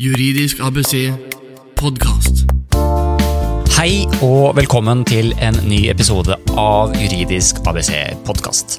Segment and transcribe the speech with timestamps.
[0.00, 1.12] Juridisk ABC
[1.74, 2.59] podkast.
[3.80, 7.94] Hei og velkommen til en ny episode av Juridisk ABC
[8.26, 8.76] podkast.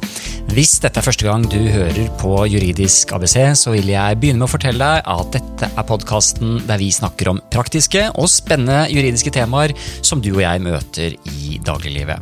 [0.53, 4.45] Hvis dette er første gang du hører på Juridisk ABC, så vil jeg begynne med
[4.45, 9.33] å fortelle deg at dette er podkasten der vi snakker om praktiske og spennende juridiske
[9.33, 9.73] temaer
[10.05, 12.21] som du og jeg møter i dagliglivet.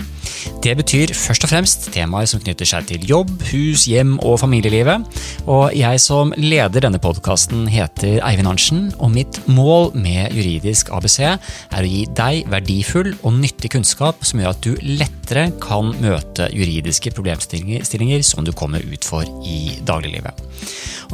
[0.63, 5.03] Det betyr først og fremst temaer som knytter seg til jobb, hus, hjem og familielivet.
[5.49, 11.19] Og jeg som leder denne podkasten heter Eivind Arntzen, og mitt mål med Juridisk ABC
[11.25, 11.39] er
[11.81, 17.09] å gi deg verdifull og nyttig kunnskap som gjør at du lettere kan møte juridiske
[17.15, 20.37] problemstillinger som du kommer ut for i dagliglivet.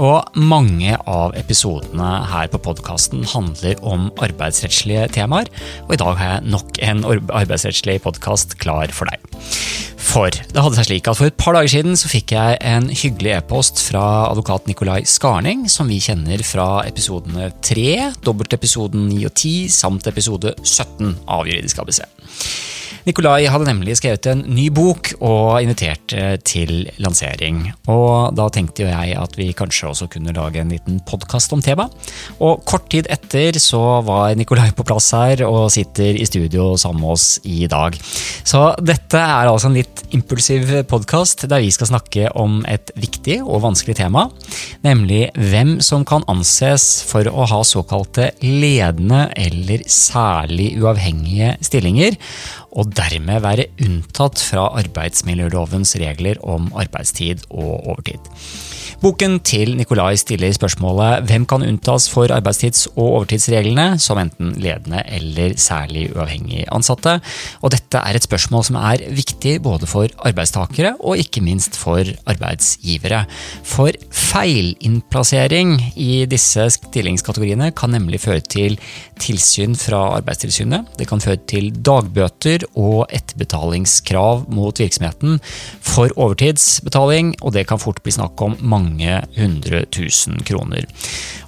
[0.01, 5.47] Og mange av episodene her på podkasten handler om arbeidsrettslige temaer,
[5.87, 9.23] og i dag har jeg nok en arbeidsrettslig podkast klar for deg.
[10.05, 12.87] For det hadde seg slik at for et par dager siden så fikk jeg en
[12.91, 17.89] hyggelig e-post fra advokat Nikolai Skarning, som vi kjenner fra episodene 3,
[18.23, 22.03] dobbeltepisoden 9 og 10 samt episode 17 av Juridisk ABC.
[23.05, 26.09] Nikolai hadde nemlig skrevet en ny bok og invitert
[26.41, 27.59] til lansering.
[27.91, 31.61] Og da tenkte jo jeg at vi kanskje også kunne lage en liten podkast om
[31.61, 31.93] temaet.
[32.41, 37.03] Og kort tid etter så var Nikolai på plass her og sitter i studio sammen
[37.03, 37.93] med oss i dag.
[38.41, 43.37] Så dette er altså en litt impulsiv podkast der vi skal snakke om et viktig
[43.43, 44.25] og vanskelig tema,
[44.85, 52.17] nemlig hvem som kan anses for å ha såkalte ledende eller særlig uavhengige stillinger,
[52.75, 58.31] og dermed være unntatt fra arbeidsmiljølovens regler om arbeidstid og overtid.
[59.03, 65.01] Boken til Nikolai stiller spørsmålet hvem kan unntas for arbeidstids- og overtidsreglene som enten ledende
[65.17, 67.17] eller særlig uavhengig ansatte.
[67.61, 72.07] Og dette er et spørsmål som er viktig både for arbeidstakere og ikke minst for
[72.25, 73.25] arbeidsgivere.
[73.67, 78.79] For feilinnplassering i disse stillingskategoriene kan nemlig føre til
[79.21, 80.95] tilsyn fra Arbeidstilsynet.
[80.99, 85.39] Det kan føre til dagbøter og etterbetalingskrav mot virksomheten
[85.85, 90.87] for overtidsbetaling, og det kan fort bli snakk om mange hundre tusen kroner.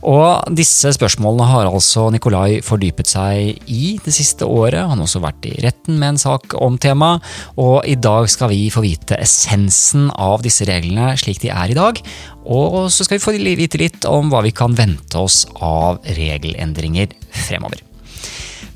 [0.07, 4.83] Og disse spørsmålene har altså Nikolai fordypet seg i det siste året.
[4.83, 7.25] Han har også vært i retten med en sak om temaet,
[7.59, 11.77] og i dag skal vi få vite essensen av disse reglene slik de er i
[11.77, 11.99] dag.
[12.47, 17.11] Og så skal vi få vite litt om hva vi kan vente oss av regelendringer
[17.47, 17.86] fremover.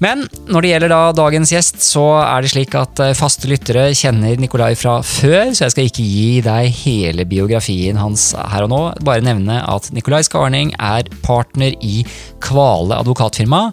[0.01, 4.39] Men når det gjelder da dagens gjest, så er det slik at faste lyttere kjenner
[4.41, 8.81] Nikolai fra før, så jeg skal ikke gi deg hele biografien hans her og nå.
[9.05, 12.01] Bare nevne at Nikolai Skarning er partner i
[12.41, 13.67] Kvale advokatfirma,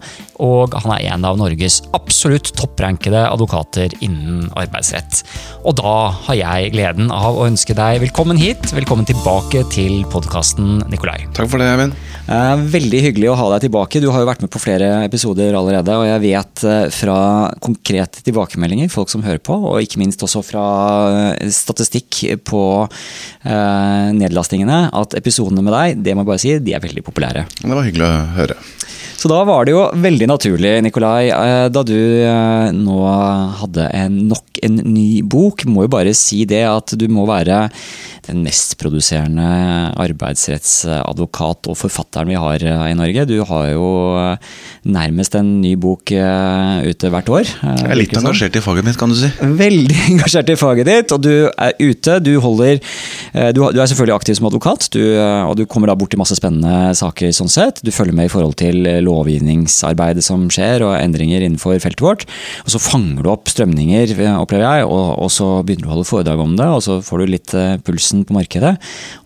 [0.44, 5.22] og han er en av Norges absolutt topprankede advokater innen arbeidsrett.
[5.64, 5.96] Og da
[6.28, 8.68] har jeg gleden av å ønske deg velkommen hit.
[8.76, 11.22] Velkommen tilbake til podkasten, Nikolai.
[11.32, 11.96] Takk for det, Eivind.
[12.68, 14.04] Veldig hyggelig å ha deg tilbake.
[14.04, 15.96] Du har jo vært med på flere episoder allerede.
[15.96, 16.64] og jeg vet
[16.94, 17.18] fra
[17.64, 20.64] konkrete tilbakemeldinger, folk som hører på, og ikke minst også fra
[21.54, 26.84] statistikk på eh, nedlastingene, at episodene med deg det må jeg bare si, de er
[26.84, 27.46] veldig populære.
[27.62, 28.58] Det var hyggelig å høre.
[29.18, 31.26] Så da var det jo veldig naturlig, Nikolai,
[31.74, 31.98] da du
[32.76, 32.98] nå
[33.58, 35.64] hadde en, nok en ny bok.
[35.66, 37.66] Må jo bare si det at du må være
[38.28, 39.46] den mest produserende
[39.98, 43.24] arbeidsrettsadvokat og forfatteren vi har i Norge.
[43.28, 43.88] Du har jo
[44.88, 47.48] nærmest en ny bok ute hvert år.
[47.48, 49.30] Jeg er litt engasjert i faget mitt, kan du si.
[49.40, 52.18] Veldig engasjert i faget ditt, og du er ute.
[52.24, 52.78] Du holder
[53.56, 56.92] Du, er selvfølgelig aktiv som advokat, du, og du kommer da bort til masse spennende
[56.98, 57.82] saker sånn sett.
[57.82, 62.26] Du følger med i forhold til lovgivningsarbeidet som skjer, og endringer innenfor feltet vårt.
[62.64, 66.08] Og så fanger du opp strømninger, opplever jeg, og, og så begynner du å holde
[66.08, 68.76] foredrag om det, og så får du litt pulsen på markedet.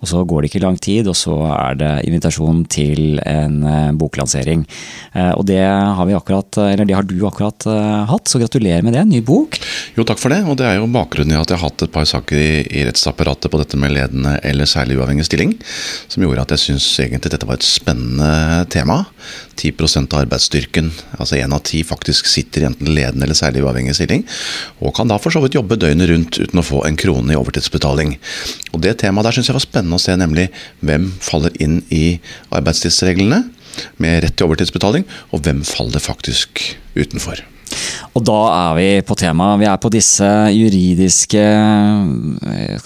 [0.00, 3.60] Og så går det ikke lang tid, og så er det invitasjon til en
[3.98, 4.65] boklansering.
[5.37, 7.66] Og det har, vi akkurat, eller det har du akkurat
[8.10, 9.04] hatt, så gratulerer med det.
[9.10, 9.59] Ny bok.
[9.97, 10.43] Jo, takk for det.
[10.47, 12.84] Og det er jo bakgrunnen i at jeg har hatt et par saker i, i
[12.88, 15.56] rettsapparatet på dette med ledende eller særlig uavhengig stilling,
[16.12, 19.03] som gjorde at jeg syns egentlig dette var et spennende tema.
[19.78, 23.96] 10 av arbeidsstyrken, altså én av ti, faktisk sitter i enten ledende eller særlig uavhengig
[23.98, 24.24] stilling,
[24.80, 27.38] og kan da for så vidt jobbe døgnet rundt uten å få en krone i
[27.38, 28.16] overtidsbetaling.
[28.72, 30.48] Og Det temaet der syns jeg var spennende å se, nemlig
[30.80, 32.19] hvem faller inn i
[32.50, 33.44] arbeidstidsreglene
[34.02, 36.64] med rett til overtidsbetaling, og hvem faller faktisk
[36.96, 37.44] utenfor.
[38.16, 39.60] Og da er vi på temaet.
[39.62, 41.44] Vi er på disse juridiske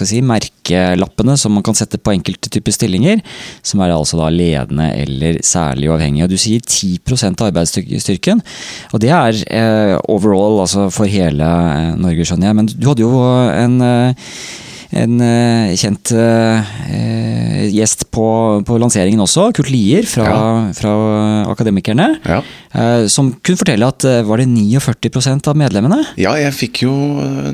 [0.06, 3.22] si, merkelappene som man kan sette på enkelte typer stillinger.
[3.66, 6.26] Som er altså da ledende eller særlig uavhengig.
[6.26, 8.44] Og du sier 10% av arbeidsstyrken.
[8.92, 11.50] Og det er eh, overall, altså for hele
[12.00, 12.60] Norge, skjønner jeg.
[12.60, 13.26] Men du hadde jo
[13.56, 13.80] en
[14.94, 18.26] en eh, kjent eh, gjest på,
[18.66, 20.92] på lanseringen også, Kurt Lier fra, fra
[21.50, 22.08] Akademikerne.
[22.26, 22.40] Ja.
[22.76, 25.98] eh, som kunne fortelle at var det 49% av medlemmene?
[26.20, 26.92] Ja, jeg fikk jo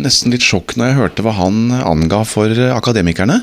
[0.03, 3.39] nesten litt sjokk når jeg hørte hva han anga for akademikerne.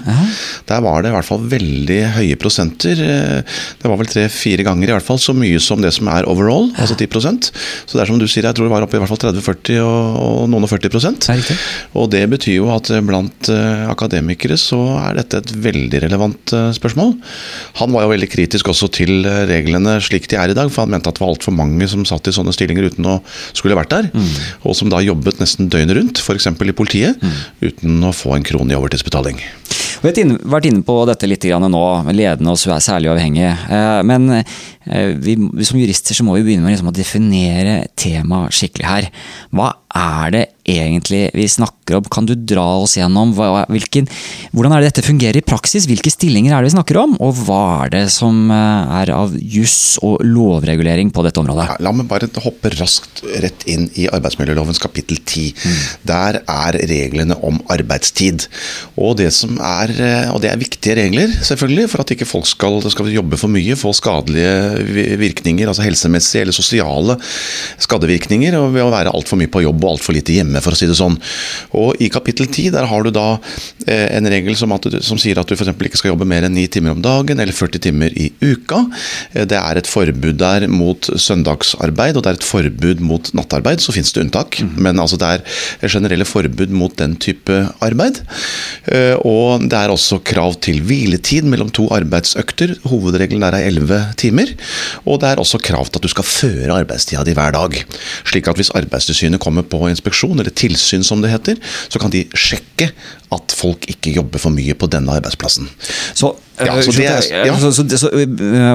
[0.69, 2.99] Der var det i hvert fall veldig høye prosenter.
[2.99, 6.69] Det var vel tre-fire ganger i hvert fall så mye som det som er overall,
[6.79, 9.11] altså 10% Så det er som du sier, jeg tror det var oppe i hvert
[9.11, 11.57] fall 30-40 og, og noen og 40 Ja, riktig.
[11.97, 13.49] Og det betyr jo at blant
[13.87, 17.13] akademikere så er dette et veldig relevant eh, spørsmål.
[17.79, 20.85] Han var jo veldig kritisk også til eh, reglene slik de er i dag, for
[20.85, 23.19] han mente at det var altfor mange som satt i sånne stillinger uten å
[23.53, 24.11] skulle vært der,
[24.63, 26.49] og som da jobbet nesten døgnet rundt, f.eks.
[26.49, 27.23] i politiet,
[27.63, 29.41] uten å få en krone i overtidsbetaling.
[29.99, 31.83] Vi har vært inne, på dette litt nå,
[32.15, 33.49] ledende og særlig avhengig.
[33.51, 35.35] Eh, Men eh, vi,
[35.67, 39.09] som jurister så må vi begynne med liksom å definere temaet skikkelig her.
[39.51, 40.45] Hva er det
[40.77, 42.07] egentlig vi snakker om?
[42.11, 44.09] Kan du dra oss gjennom hva, hvilken,
[44.53, 45.87] hvordan er det dette fungerer i praksis?
[45.89, 47.15] Hvilke stillinger er det vi snakker om?
[47.23, 51.69] Og hva er det som eh, er av juss og lovregulering på dette området?
[51.71, 55.49] Ja, la meg bare hoppe raskt rett inn i arbeidsmiljølovens kapittel 10.
[56.09, 58.47] Der er reglene om arbeidstid.
[58.99, 62.47] Og det, som er, eh, og det er viktige regler, selvfølgelig, for at ikke folk
[62.49, 67.17] skal, skal jobbe for mye, få skadelige virkninger, altså helsemessige eller sosiale
[67.81, 70.79] skadevirkninger, og ved å være altfor mye på jobb og altfor lite hjemme, for å
[70.79, 71.17] si det sånn.
[71.79, 73.27] Og i kapittel 10 der har du da
[73.87, 75.71] eh, en regel som, at, som sier at du f.eks.
[75.73, 78.83] ikke skal jobbe mer enn ni timer om dagen, eller 40 timer i uka.
[79.33, 83.81] Eh, Det er et forbud der mot søndagsarbeid, og det er et forbud mot nattarbeid.
[83.83, 88.21] Så finnes det unntak, men altså det er generelle forbud mot den type arbeid.
[88.91, 92.75] Eh, Og det er også krav til hviletid mellom to arbeidsøkter.
[92.89, 94.53] Hovedregelen der er 11 timer.
[95.05, 97.75] Og det er også krav til at du skal føre arbeidstida di hver dag.
[98.29, 101.57] Slik at hvis Arbeidstilsynet kommer på inspeksjon, eller tilsyn som det heter,
[101.89, 102.91] så kan de sjekke
[103.31, 105.67] at folk ikke jobber for mye på denne arbeidsplassen.
[106.17, 107.53] Så, Ja, så det skjønte jeg- ja.
[107.55, 108.09] så, så, så,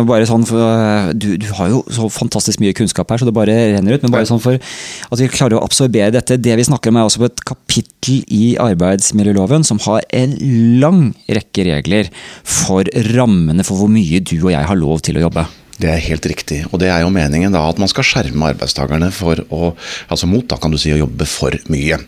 [0.08, 3.52] bare sånn øh, du, du har jo så fantastisk mye kunnskap her, så det bare
[3.74, 4.02] renner ut.
[4.06, 6.38] Men bare sånn for at vi klarer å absorbere dette.
[6.40, 10.32] Det vi snakker om, er også på et kapittel i arbeidsmiljøloven som har en
[10.80, 12.08] lang rekke regler
[12.44, 15.44] for rammene for hvor mye du og jeg har lov til å jobbe.
[15.80, 16.60] Det er helt riktig.
[16.70, 19.72] Og det er jo meningen da at man skal skjerme arbeidstakerne for å,
[20.12, 21.98] altså mot da kan du si å jobbe for mye.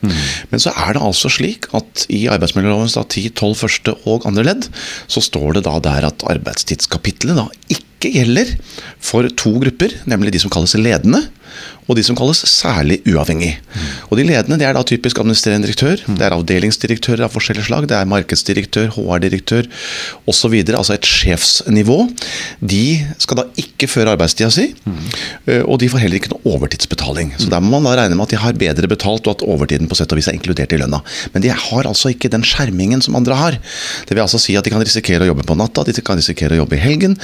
[0.53, 4.71] Men så er det altså slik at i arbeidsmiljølovens 10, 12 første og andre ledd,
[5.11, 8.53] så står det da der at arbeidstidskapitlet da ikke gjelder
[9.03, 11.25] for to grupper, nemlig de som kalles ledende,
[11.87, 13.53] og de som kalles særlig uavhengig.
[14.11, 17.87] Og de ledende det er da typisk administrerende direktør, det er avdelingsdirektører av forskjellige slag,
[17.91, 19.69] det er markedsdirektør, HR-direktør
[20.27, 20.57] osv.
[20.67, 21.99] Altså et sjefsnivå.
[22.59, 22.83] De
[23.23, 24.99] skal da ikke føre arbeidstida si, mm.
[25.63, 27.37] og de får heller ikke noe overtidsbetaling.
[27.39, 29.91] Så der må man da regne med at de har bedre betalt, og at overtiden
[29.91, 31.03] på sett og vis er inkludert i lønna.
[31.37, 33.61] Men de har altså ikke den skjermingen som andre har.
[34.09, 36.59] Det vil altså si at de kan risikere å jobbe på natta, de kan risikere
[36.59, 37.15] å jobbe i helgen.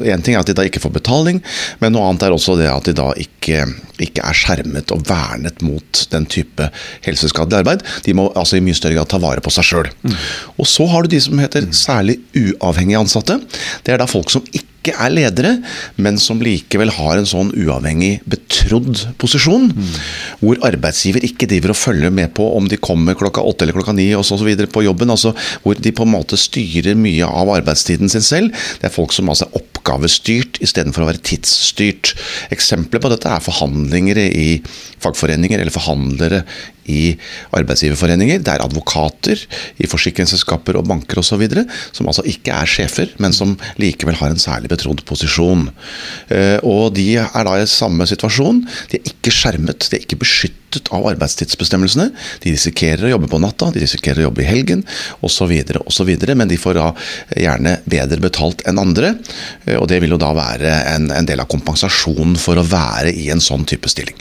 [0.00, 1.40] Én ting er at de da ikke får betaling,
[1.82, 3.66] men noe annet er også det at de da ikke,
[4.02, 6.68] ikke er skjermet og vernet mot den type
[7.06, 7.86] helseskadelig arbeid.
[8.06, 9.92] De må altså i mye større grad ta vare på seg sjøl.
[10.56, 13.38] Og så har du de som heter særlig uavhengige ansatte.
[13.84, 15.52] Det er da folk som ikke ikke er ledere,
[16.02, 19.68] men som likevel har en sånn uavhengig, betrodd posisjon.
[20.42, 23.94] Hvor arbeidsgiver ikke driver og følger med på om de kommer klokka åtte eller klokka
[23.94, 25.10] ni og så videre på jobben.
[25.14, 28.50] altså Hvor de på en måte styrer mye av arbeidstiden sin selv.
[28.82, 32.14] Det er folk som altså er oppgavestyrt istedenfor å være tidsstyrt.
[32.54, 34.48] Eksempler på dette er forhandlinger i
[35.02, 36.42] fagforeninger eller forhandlere
[36.90, 37.16] i
[37.56, 38.42] arbeidsgiverforeninger.
[38.42, 39.44] Det er advokater
[39.82, 41.44] i forsikringsselskaper og banker osv.
[41.92, 45.68] som altså ikke er sjefer, men som likevel har en særlig betrodd posisjon.
[46.30, 48.62] Eh, Og de er da i samme situasjon.
[48.90, 52.10] De er ikke skjermet, de er ikke beskyttet av arbeidstidsbestemmelsene.
[52.40, 54.84] De risikerer å jobbe på natta, de risikerer å jobbe i helgen
[55.22, 55.52] osv.
[55.86, 56.12] osv.
[56.34, 56.88] Men de får da
[57.36, 59.14] gjerne bedre betalt enn andre.
[59.66, 63.12] eh, Og det vil jo da være en, en del av kompensasjonen for å være
[63.12, 64.16] i en sånn type stilling.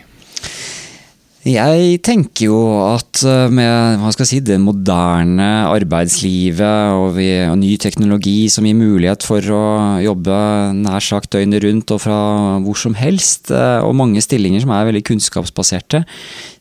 [1.42, 7.30] Jeg tenker jo at eh, med hva skal jeg si, det moderne arbeidslivet og, vi,
[7.50, 9.64] og ny teknologi som gir mulighet for å
[10.06, 10.38] jobbe
[10.78, 12.20] nær sagt døgnet rundt og fra
[12.62, 16.04] hvor som helst, eh, og mange stillinger som er veldig kunnskapsbaserte,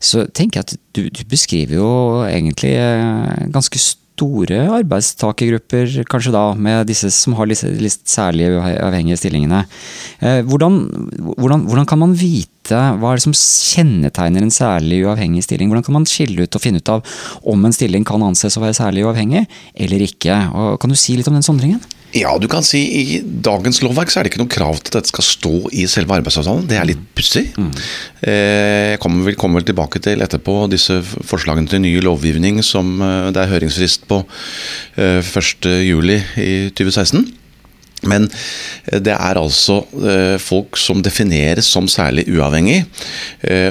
[0.01, 1.91] så tenker jeg at du, du beskriver jo
[2.27, 2.73] egentlig
[3.53, 9.65] ganske ganske store arbeidstakergrupper, kanskje da, med disse som har disse litt særlig avhengige stillingene.
[10.21, 10.77] Eh, Hvordan,
[11.37, 15.71] hvordan, hvordan kan man vite hva er det som kjennetegner en særlig uavhengig stilling?
[15.71, 17.01] Hvordan kan man skille ut og finne ut av
[17.49, 20.37] om en stilling kan anses å være særlig uavhengig eller ikke?
[20.53, 21.81] Og kan du si litt om den sondringen?
[22.11, 24.97] Ja, du kan si i dagens lovverk så er det ikke noe krav til at
[24.99, 26.67] dette skal stå i selve arbeidsavtalen.
[26.67, 27.45] Det er litt pussig.
[27.55, 27.71] Mm.
[28.27, 32.97] Jeg kommer vel, kommer vel, tilbake til etterpå disse forslagene til ny lovgivning som
[33.31, 34.23] det er høringsfrist på
[34.99, 37.29] 1.7 i 2016.
[38.11, 38.27] Men
[38.89, 39.81] det er altså
[40.41, 42.81] folk som defineres som særlig uavhengig.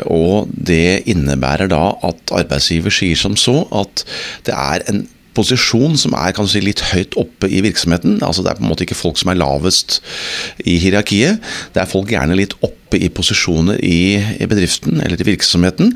[0.06, 4.04] Og det innebærer da at arbeidsgiver sier som så at
[4.46, 5.08] det er en
[5.40, 8.20] posisjon som er kan du si, litt høyt oppe i virksomheten.
[8.22, 10.00] altså Det er på en måte ikke folk som er lavest
[10.64, 11.40] i hierarkiet.
[11.74, 15.92] Det er folk gjerne litt oppe oppe i posisjoner i, i, bedriften eller i virksomheten.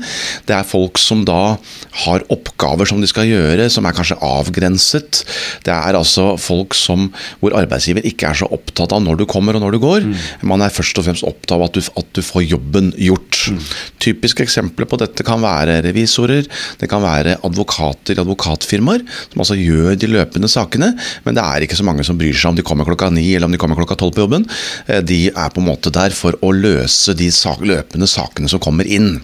[0.47, 1.57] Det er folk som da
[2.05, 5.23] har oppgaver som de skal gjøre, som er kanskje avgrenset.
[5.65, 7.09] Det er altså folk som,
[7.41, 10.07] hvor arbeidsgiver ikke er så opptatt av når du kommer og når du går.
[10.07, 10.15] Mm.
[10.53, 13.41] Man er først og fremst opptatt av at du, at du får jobben gjort.
[13.51, 13.59] Mm.
[14.05, 16.47] Typiske eksempler på dette kan være revisorer,
[16.79, 20.93] det kan være advokater i advokatfirmaer, som altså gjør de løpende sakene,
[21.27, 23.49] men det er ikke så mange som bryr seg om de kommer klokka ni eller
[23.49, 24.47] om de kommer klokka tolv på jobben.
[24.87, 28.51] Eh, de er på en måte der for å løse løse de sak løpende sakene
[28.51, 29.17] som kommer inn.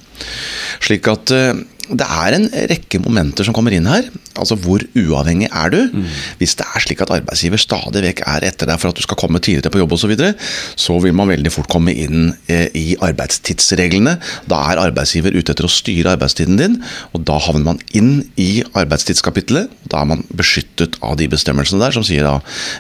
[0.81, 1.53] Slik at uh,
[1.91, 4.05] det er en rekke momenter som kommer inn her.
[4.39, 5.79] Altså hvor uavhengig er du?
[5.91, 6.05] Mm.
[6.39, 9.19] Hvis det er slik at arbeidsgiver stadig vekk er etter deg for at du skal
[9.19, 10.31] komme tidligere på jobb osv., så, videre,
[10.79, 14.15] så vil man veldig fort komme inn eh, i arbeidstidsreglene.
[14.49, 16.79] Da er arbeidsgiver ute etter å styre arbeidstiden din,
[17.13, 19.69] og da havner man inn i arbeidstidskapitlet.
[19.91, 22.39] Da er man beskyttet av de bestemmelsene der som sier da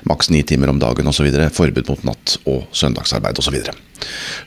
[0.09, 1.29] maks ni timer om dagen osv.
[1.53, 3.59] Forbud mot natt- og søndagsarbeid osv.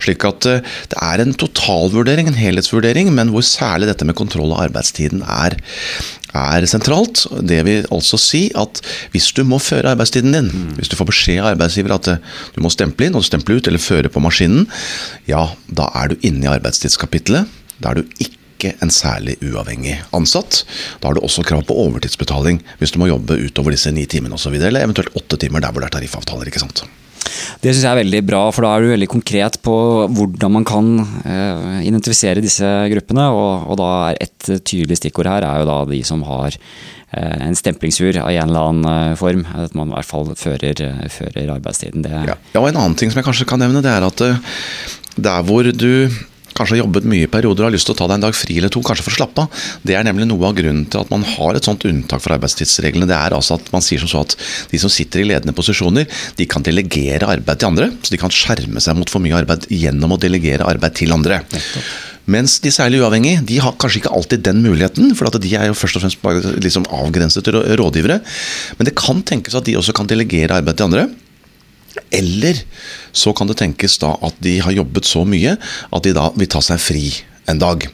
[0.02, 4.52] Slik at eh, det er en totalvurdering, en helhetsvurdering, men hvor særlig dette med kontroll
[4.54, 5.56] av arbeidstiden er,
[6.34, 7.24] er sentralt.
[7.46, 8.82] Det vil altså si at
[9.14, 10.70] hvis du må føre arbeidstiden din, mm.
[10.78, 12.22] hvis du får beskjed av arbeidsgiver at eh,
[12.56, 14.66] du må stemple inn og stemple ut, eller føre på maskinen,
[15.30, 17.60] ja, da er du inne i arbeidstidskapitlet.
[17.82, 20.62] Da er du ikke en særlig uavhengig ansatt.
[21.00, 24.38] Da har du også krav på overtidsbetaling hvis du må jobbe utover disse ni timene
[24.38, 26.48] osv., eller eventuelt åtte timer der hvor det er tariffavtaler.
[26.48, 26.86] ikke sant?
[27.62, 29.76] Det syns jeg er veldig bra, for da er du veldig konkret på
[30.12, 33.28] hvordan man kan uh, identifisere disse gruppene.
[33.32, 37.38] Og, og, da er et tydelig stikkord her er jo da de som har uh,
[37.46, 39.46] en stemplingsur av en eller annen uh, form.
[39.56, 42.04] At man i hvert fall fører, fører arbeidstiden.
[42.04, 42.36] Det ja.
[42.36, 44.24] ja, og En annen ting som jeg kanskje kan nevne, det er at
[45.14, 46.10] der hvor du
[46.54, 48.36] kanskje har jobbet mye i perioder og har lyst til å ta deg en dag
[48.38, 49.66] fri eller to, kanskje for å slappe av.
[49.86, 53.08] Det er nemlig noe av grunnen til at man har et sånt unntak for arbeidstidsreglene.
[53.10, 54.36] Det er altså at man sier som så at
[54.70, 56.08] de som sitter i ledende posisjoner,
[56.38, 57.90] de kan delegere arbeid til andre.
[58.02, 61.42] Så de kan skjerme seg mot for mye arbeid gjennom å delegere arbeid til andre.
[62.30, 65.76] Mens de særlig uavhengige de har kanskje ikke alltid den muligheten, for de er jo
[65.76, 68.20] først og fremst liksom avgrenset til rådgivere.
[68.78, 71.08] Men det kan tenkes at de også kan delegere arbeid til andre.
[72.14, 72.60] Eller
[73.12, 76.50] så kan det tenkes da at de har jobbet så mye at de da vil
[76.50, 77.06] ta seg fri
[77.50, 77.84] en dag.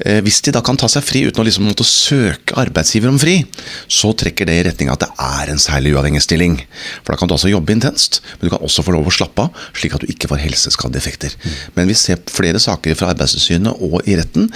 [0.00, 3.18] Eh, hvis de da kan ta seg fri uten å liksom måtte søke arbeidsgiver om
[3.20, 3.36] fri,
[3.90, 6.56] så trekker det i retning av at det er en særlig uavhengig stilling.
[7.02, 9.46] For da kan du altså jobbe intenst, men du kan også få lov å slappe
[9.46, 11.36] av, slik at du ikke får helseskadeeffekter.
[11.36, 11.58] Mm.
[11.76, 14.48] Men vi ser flere saker fra Arbeidstilsynet og i retten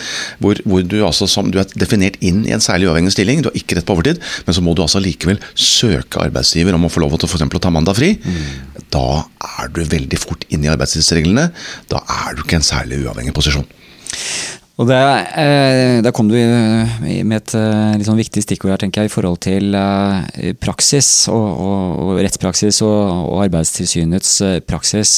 [0.43, 3.51] hvor, hvor du, altså som, du er definert inn i en særlig uavhengig stilling, du
[3.51, 6.93] har ikke rett på overtid, men så må du altså likevel søke arbeidsgiver om å
[6.93, 8.15] få lov til for å ta mandag fri.
[8.19, 8.83] Mm.
[8.95, 9.25] Da
[9.61, 11.51] er du veldig fort inne i arbeidstidsreglene.
[11.93, 13.67] Da er du ikke en særlig uavhengig posisjon.
[14.75, 14.99] Og det,
[15.39, 19.13] eh, Der kom du med et eh, litt sånn viktig stikkord her, tenker jeg, i
[19.13, 22.97] forhold til eh, praksis og, og, og rettspraksis og,
[23.31, 24.33] og, Arbeidstilsynets
[24.67, 25.13] praksis.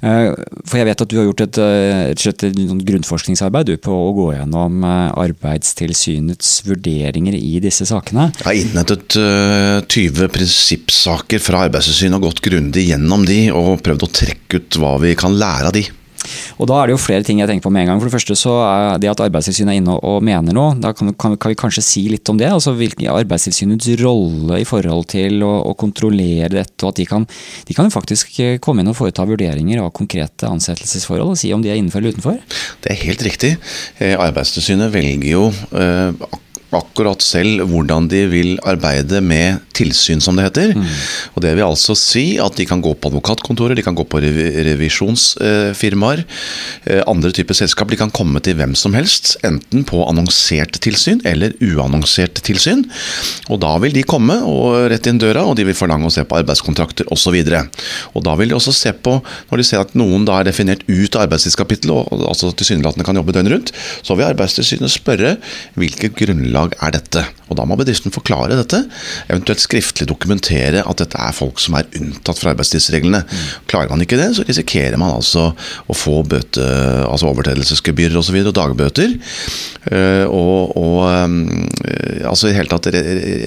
[0.00, 1.58] For jeg vet at du har gjort et,
[2.12, 8.28] et, et grunnforskningsarbeid du, på å gå gjennom Arbeidstilsynets vurderinger i disse sakene.
[8.38, 9.18] Jeg har innhentet
[9.90, 14.94] 20 prinsippsaker fra Arbeidstilsynet og gått grundig gjennom de og prøvd å trekke ut hva
[15.02, 15.84] vi kan lære av de.
[16.58, 18.02] Og Da er det jo flere ting jeg tenker på med en gang.
[18.02, 20.74] For det første så er det at Arbeidstilsynet er inne og mener noe.
[20.80, 22.50] Da kan, kan, kan vi kanskje si litt om det?
[22.54, 26.80] altså hvilken Arbeidstilsynets rolle i forhold til å, å kontrollere dette.
[26.84, 27.26] og at de kan,
[27.68, 31.62] de kan faktisk eh, komme inn og foreta vurderinger av konkrete ansettelsesforhold og si om
[31.64, 32.40] de er innenfor eller utenfor?
[32.84, 33.54] Det er helt riktig.
[33.98, 36.26] Eh, Arbeidstilsynet velger jo eh,
[36.74, 40.74] akkurat selv hvordan de vil arbeide med tilsyn, som det heter.
[40.74, 40.84] Mm.
[41.34, 44.20] Og Det vil altså si at de kan gå på advokatkontorer, de kan gå på
[44.22, 46.24] revisjonsfirmaer,
[46.86, 47.90] eh, andre typer selskap.
[47.90, 52.84] De kan komme til hvem som helst, enten på annonsert tilsyn eller uannonsert tilsyn.
[53.50, 56.24] Og Da vil de komme og rett inn døra, og de vil forlange å se
[56.24, 57.44] på arbeidskontrakter osv.
[57.44, 61.16] Da vil de også se på, når de ser at noen da er definert ut
[61.16, 65.36] av arbeidstidskapittelet, og altså tilsynelatende kan jobbe døgnet rundt, så vil Arbeidstilsynet spørre
[65.78, 67.24] hvilket grunnlag arbeidsoverdrag er dette?
[67.48, 68.80] Og Da må bedriften forklare dette,
[69.28, 73.22] eventuelt skriftlig dokumentere at dette er folk som er unntatt fra arbeidstidsreglene.
[73.68, 75.52] Klarer man ikke det, så risikerer man altså
[75.86, 76.64] å få bøte,
[77.06, 78.40] altså overtredelsesgebyrer osv.
[78.40, 79.14] Og, og dagbøter.
[79.92, 82.88] Eh, og, og eh, altså i hele tatt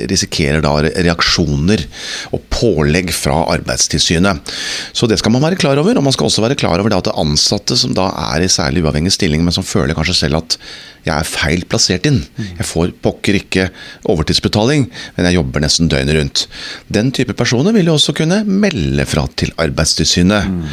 [0.10, 1.84] risikerer da reaksjoner
[2.32, 4.54] og pålegg fra Arbeidstilsynet.
[4.94, 5.98] Så det skal man være klar over.
[5.98, 8.52] Og man skal også være klar over det at det ansatte som da er i
[8.52, 10.60] særlig uavhengig stilling, men som føler kanskje selv at
[11.08, 12.20] jeg er feil plassert inn.
[12.60, 13.68] Jeg får pokker ikke
[14.12, 14.88] overtidsbetaling,
[15.18, 16.46] men jeg jobber nesten døgnet rundt.
[16.94, 20.50] Den type personer vil jo også kunne melde fra til Arbeidstilsynet.
[20.52, 20.64] Mm.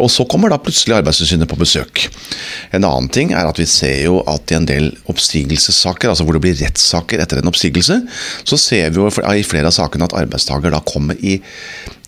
[0.00, 2.06] Og så kommer da plutselig Arbeidstilsynet på besøk.
[2.72, 6.38] En annen ting er at vi ser jo at i en del oppsigelsessaker, altså hvor
[6.38, 7.98] det blir rettssaker etter en oppsigelse,
[8.44, 11.40] så ser vi jo i flere av sakene at arbeidstaker da kommer i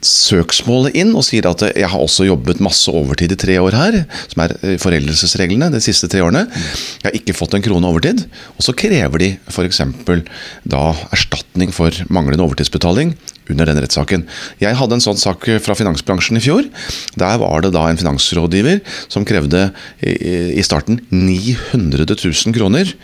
[0.05, 4.01] søksmålet inn og sier at jeg har også jobbet masse overtid i tre år her,
[4.31, 6.45] som er eh, foreldelsesreglene de siste tre årene.
[7.03, 8.25] Jeg har ikke fått en krone overtid.
[8.59, 9.83] Og så krever de f.eks.
[10.69, 10.83] da
[11.15, 13.15] erstatning for manglende overtidsbetaling
[13.51, 14.25] under den rettssaken.
[14.63, 16.69] Jeg hadde en sånn sak fra finansbransjen i fjor.
[17.21, 18.81] Der var det da en finansrådgiver
[19.13, 19.67] som krevde
[20.01, 22.95] i starten 900 000 kroner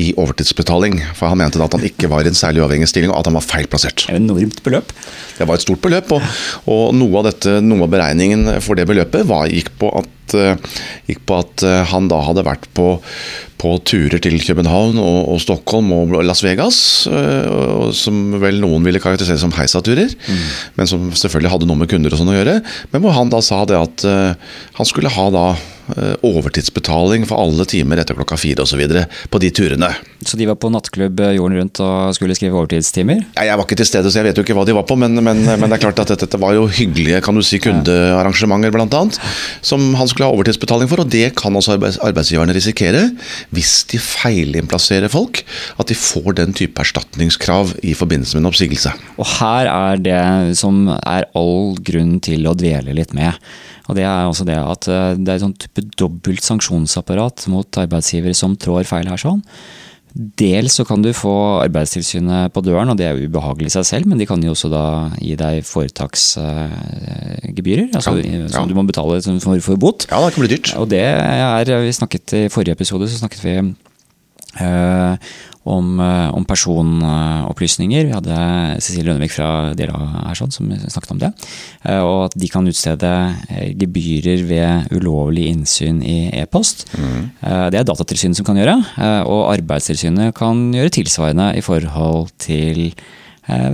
[0.00, 1.00] i overtidsbetaling.
[1.18, 3.30] For han mente da at han ikke var i en særlig uavhengig stilling, og at
[3.30, 4.06] han var feil plassert.
[4.08, 4.94] Et enormt beløp.
[5.38, 8.88] Det var et stort beløp, og, og noe, av dette, noe av beregningen for det
[8.90, 10.56] beløpet var, gikk på at Eh,
[11.10, 12.92] gikk på at eh, han da hadde vært på,
[13.60, 19.02] på turer til København og, og, Stockholm og Las Vegas, eh, som vel noen ville
[19.02, 20.46] karakterisere som heisaturer, mm.
[20.78, 22.60] men som selvfølgelig hadde noe med kunder og sånn å gjøre.
[22.94, 25.46] Men hvor han da sa det at han skulle ha da
[26.26, 28.82] overtidsbetaling for alle timer etter klokka fire osv.
[29.30, 29.90] på de turene.
[30.26, 33.22] Så de var på nattklubb jorden rundt og skulle skrive overtidstimer?
[33.38, 34.96] Ja, jeg var ikke til stede, så jeg vet jo ikke hva de var på,
[35.00, 38.76] men, men, men det er klart at dette var jo hyggelige kan du si, kundearrangementer,
[38.80, 39.18] annet,
[39.64, 43.06] som han skulle ha overtidsbetaling for, og det kan også arbeidsgiverne risikere
[43.54, 45.42] hvis de feilinnplasserer folk.
[45.80, 48.92] At de får den type erstatningskrav i forbindelse med en oppsigelse.
[49.20, 50.22] Og her er det
[50.60, 53.36] som er all grunn til å dvele litt med.
[53.90, 57.68] Og Det er også det at eh, det er et sånt type dobbelt sanksjonsapparat mot
[57.82, 59.20] arbeidsgivere som trår feil her.
[59.20, 59.42] sånn.
[60.10, 63.84] Dels så kan du få Arbeidstilsynet på døren, og det er jo ubehagelig i seg
[63.86, 64.84] selv, men de kan jo også da
[65.22, 70.06] gi deg foretaksgebyrer, altså, ja, som du må betale for, for bot.
[70.10, 70.74] Ja, det kan bli dyrt.
[70.80, 75.14] Og det er, vi snakket I forrige episode så snakket vi øh,
[75.68, 78.06] om, eh, om, personopplysninger.
[78.06, 78.36] Vi hadde
[78.80, 81.32] Cecilie Lønnevik fra Dela her sånn, som snakket om det.
[81.84, 83.12] Eh, og at de kan utstede
[83.50, 86.86] eh, gebyrer ved ulovlig innsyn i e-post.
[86.96, 87.30] Mm.
[87.40, 88.76] Det er Datatilsynet som kan gjøre,
[89.28, 92.92] og Arbeidstilsynet kan gjøre tilsvarende i forhold til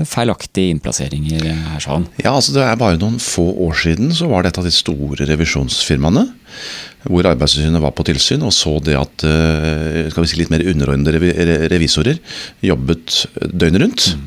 [0.09, 2.07] feilaktige innplasseringer her sånn.
[2.23, 4.73] Ja, altså Det er bare noen få år siden så var det et av de
[4.73, 6.25] store revisjonsfirmaene
[7.07, 10.65] hvor Arbeidstilsynet var på tilsyn og så det at eh, skal vi si litt mer
[10.67, 12.19] underordnede revisorer
[12.65, 14.09] jobbet døgnet rundt.
[14.17, 14.27] Mm.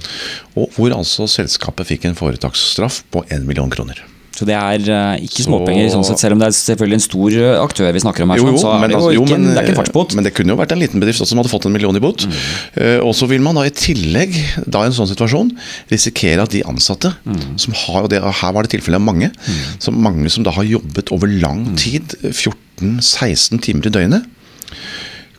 [0.63, 4.03] Og hvor altså selskapet fikk en foretaksstraff på 1 million kroner.
[4.39, 7.33] Så det er uh, ikke småpenger, sånn sett, selv om det er selvfølgelig en stor
[7.35, 8.39] eh, aktør vi snakker om her.
[8.39, 10.15] Jo, jo, så er det, jo, altså, jo, ikke, men, det er ikke en fartsbot.
[10.15, 12.03] Men det kunne jo vært en liten bedrift også som hadde fått en million i
[12.03, 12.23] bot.
[12.23, 12.37] Mm.
[12.77, 15.51] Uh, og så vil man da i tillegg, da i en sånn situasjon,
[15.91, 17.43] risikere at de ansatte, mm.
[17.65, 19.59] som har, og det, her var det tilfellet mange, mm.
[19.83, 21.77] som mange som da har jobbet over lang mm.
[21.83, 24.31] tid, 14-16 timer i døgnet,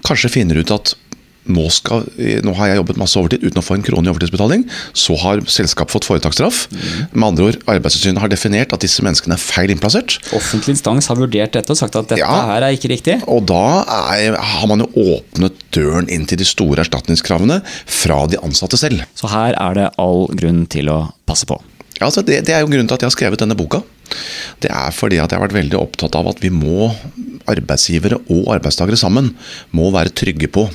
[0.05, 0.93] kanskje finner ut at
[1.49, 2.05] nå, skal,
[2.45, 4.67] nå, har jeg jobbet masse overtid uten å få en krone i overtidsbetaling.
[4.93, 6.67] Så har selskapet fått foretaksstraff.
[6.73, 6.85] Mm.
[7.15, 10.19] Med andre ord, Arbeidstilsynet har definert at disse menneskene er feil innplassert.
[10.37, 13.19] Offentlig instans har vurdert dette og sagt at dette ja, her er ikke riktig?
[13.31, 18.41] Og da er, har man jo åpnet døren inn til de store erstatningskravene fra de
[18.45, 19.05] ansatte selv.
[19.19, 21.59] Så her er det all grunn til å passe på?
[22.01, 23.83] Ja, altså det, det er jo grunnen til at jeg har skrevet denne boka.
[24.61, 26.91] Det er fordi at jeg har vært veldig opptatt av at vi må,
[27.51, 29.35] arbeidsgivere og arbeidstakere sammen,
[29.77, 30.67] må være trygge på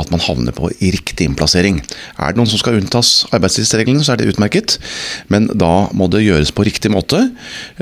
[0.00, 1.80] at man havner på riktig innplassering.
[2.18, 4.78] Er det noen som skal unntas arbeidstidsreglene, så er det utmerket,
[5.32, 7.20] men da må det gjøres på riktig måte.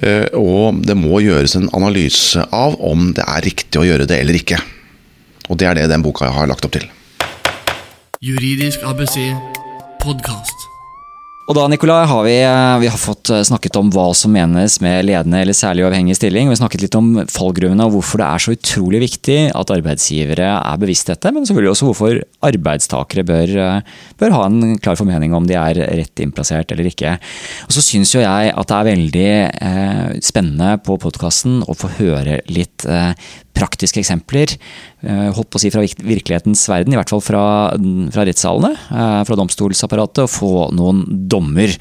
[0.03, 4.21] Eh, og det må gjøres en analyse av om det er riktig å gjøre det
[4.21, 4.61] eller ikke.
[5.49, 6.87] Og det er det den boka har lagt opp til.
[8.23, 9.19] Juridisk ABC
[10.03, 10.62] podkast.
[11.51, 14.77] Og da Nikolai, har vi, eh, vi, har fått eh, snakket om hva som menes
[14.85, 16.47] med ledende eller særlig uavhengig stilling.
[16.47, 20.53] Vi har snakket litt om fallgruvene og hvorfor det er så utrolig viktig at arbeidsgivere
[20.55, 21.33] er bevisst dette.
[21.35, 25.83] Men selvfølgelig også hvorfor arbeidstakere bør, eh, bør ha en klar formening om de er
[25.83, 27.19] rett innplassert eller ikke.
[27.67, 31.91] Og så syns jo jeg at det er veldig eh, spennende på podkasten å få
[31.99, 33.19] høre litt eh,
[33.57, 34.55] praktiske eksempler,
[35.03, 37.45] eh, holdt på å si fra virkelighetens verden, i hvert fall fra,
[38.15, 41.73] fra rettssalene, eh, fra domstolsapparatet, og få noen dommer.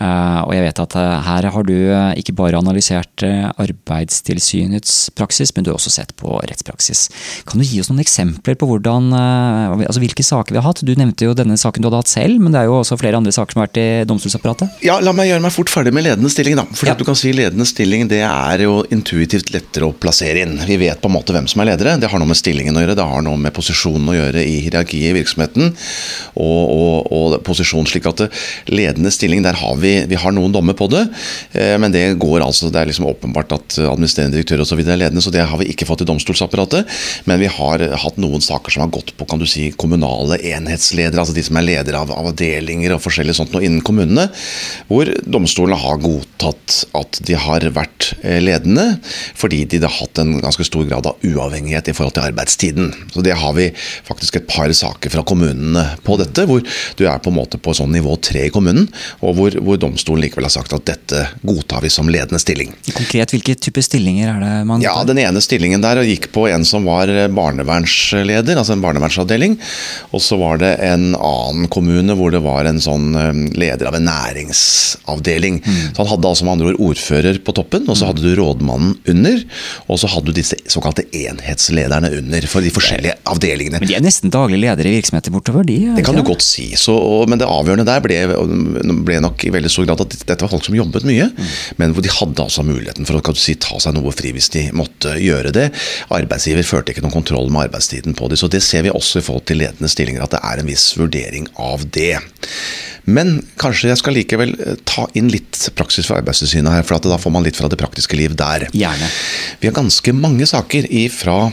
[0.00, 0.94] Og jeg vet at
[1.26, 1.74] her har du
[2.16, 3.20] ikke bare analysert
[3.60, 7.08] Arbeidstilsynets praksis, men du har også sett på rettspraksis.
[7.44, 10.80] Kan du gi oss noen eksempler på hvordan, altså hvilke saker vi har hatt?
[10.86, 13.20] Du nevnte jo denne saken du hadde hatt selv, men det er jo også flere
[13.20, 14.80] andre saker som har vært i domstolsapparatet?
[14.86, 16.56] Ja, La meg gjøre meg fort ferdig med ledende stilling.
[16.56, 16.64] da.
[16.72, 16.96] For ja.
[16.96, 20.56] du kan si Ledende stilling det er jo intuitivt lettere å plassere inn.
[20.66, 21.96] Vi vet på en måte hvem som er ledere.
[22.00, 24.60] Det har noe med stillingen å gjøre, det har noe med posisjonen å gjøre i
[24.64, 25.74] hierarkiet i virksomheten.
[26.40, 28.24] Og, og, og posisjon slik at
[28.70, 31.04] ledende stilling, der har vi, vi har noen dommer på det.
[31.52, 34.80] Eh, men det går altså, det er liksom åpenbart at administrerende direktør osv.
[34.84, 37.00] er ledende, så det har vi ikke fått i domstolsapparatet.
[37.28, 41.20] Men vi har hatt noen saker som har gått på kan du si, kommunale enhetsledere,
[41.22, 44.28] altså de som er ledere av, av avdelinger og forskjellig sånt noe innen kommunene,
[44.90, 48.86] hvor domstolene har godtatt at de har vært eh, ledende,
[49.38, 52.92] fordi de har hatt en ganske stor grad av uavhengighet i forhold til arbeidstiden.
[53.14, 53.70] Så Det har vi
[54.06, 56.62] faktisk et par saker fra kommunene på dette, hvor
[56.96, 58.88] du er på en måte på sånn nivå tre i kommunen,
[59.20, 62.74] og hvor, hvor domstolen likevel har sagt at dette godtar vi som ledende stilling.
[62.92, 66.64] Konkret, hvilke typer stillinger er det man Ja, Den ene stillingen der gikk på en
[66.68, 69.58] som var barnevernsleder, altså en barnevernsavdeling.
[70.12, 73.96] Og så var det en annen kommune hvor det var en sånn eh, leder av
[73.98, 75.60] en næringsavdeling.
[75.64, 75.80] Mm.
[75.94, 78.96] Så Han hadde altså med andre ord ordfører på toppen, og så hadde du rådmannen
[79.10, 79.42] under.
[79.88, 83.80] Og så hadde du disse såkalte enhetslederne under for de forskjellige avdelingene.
[83.82, 85.78] Men de er nesten daglig ledere i virksomheter bortover, de?
[85.96, 86.70] Det kan du godt si.
[86.78, 88.18] Så, og, men det avgjørende der ble,
[89.06, 91.54] ble, nok i veldig stor grad at dette var folk som jobbet mye, mm.
[91.80, 94.66] men hvor de hadde altså muligheten for å si, ta seg noe fri hvis de
[94.76, 95.70] måtte gjøre det.
[96.14, 98.40] Arbeidsgiver førte ikke noen kontroll med arbeidstiden på det.
[98.40, 100.90] Så det ser vi også i forhold til ledende stillinger, at det er en viss
[100.98, 102.16] vurdering av det.
[103.08, 107.18] Men kanskje jeg skal likevel eh, ta inn litt praksis fra Arbeidstilsynet her, for da
[107.20, 108.66] får man litt fra det praktiske liv der.
[108.76, 109.08] Gjerne.
[109.60, 110.79] Vi har ganske mange saker
[111.14, 111.50] fra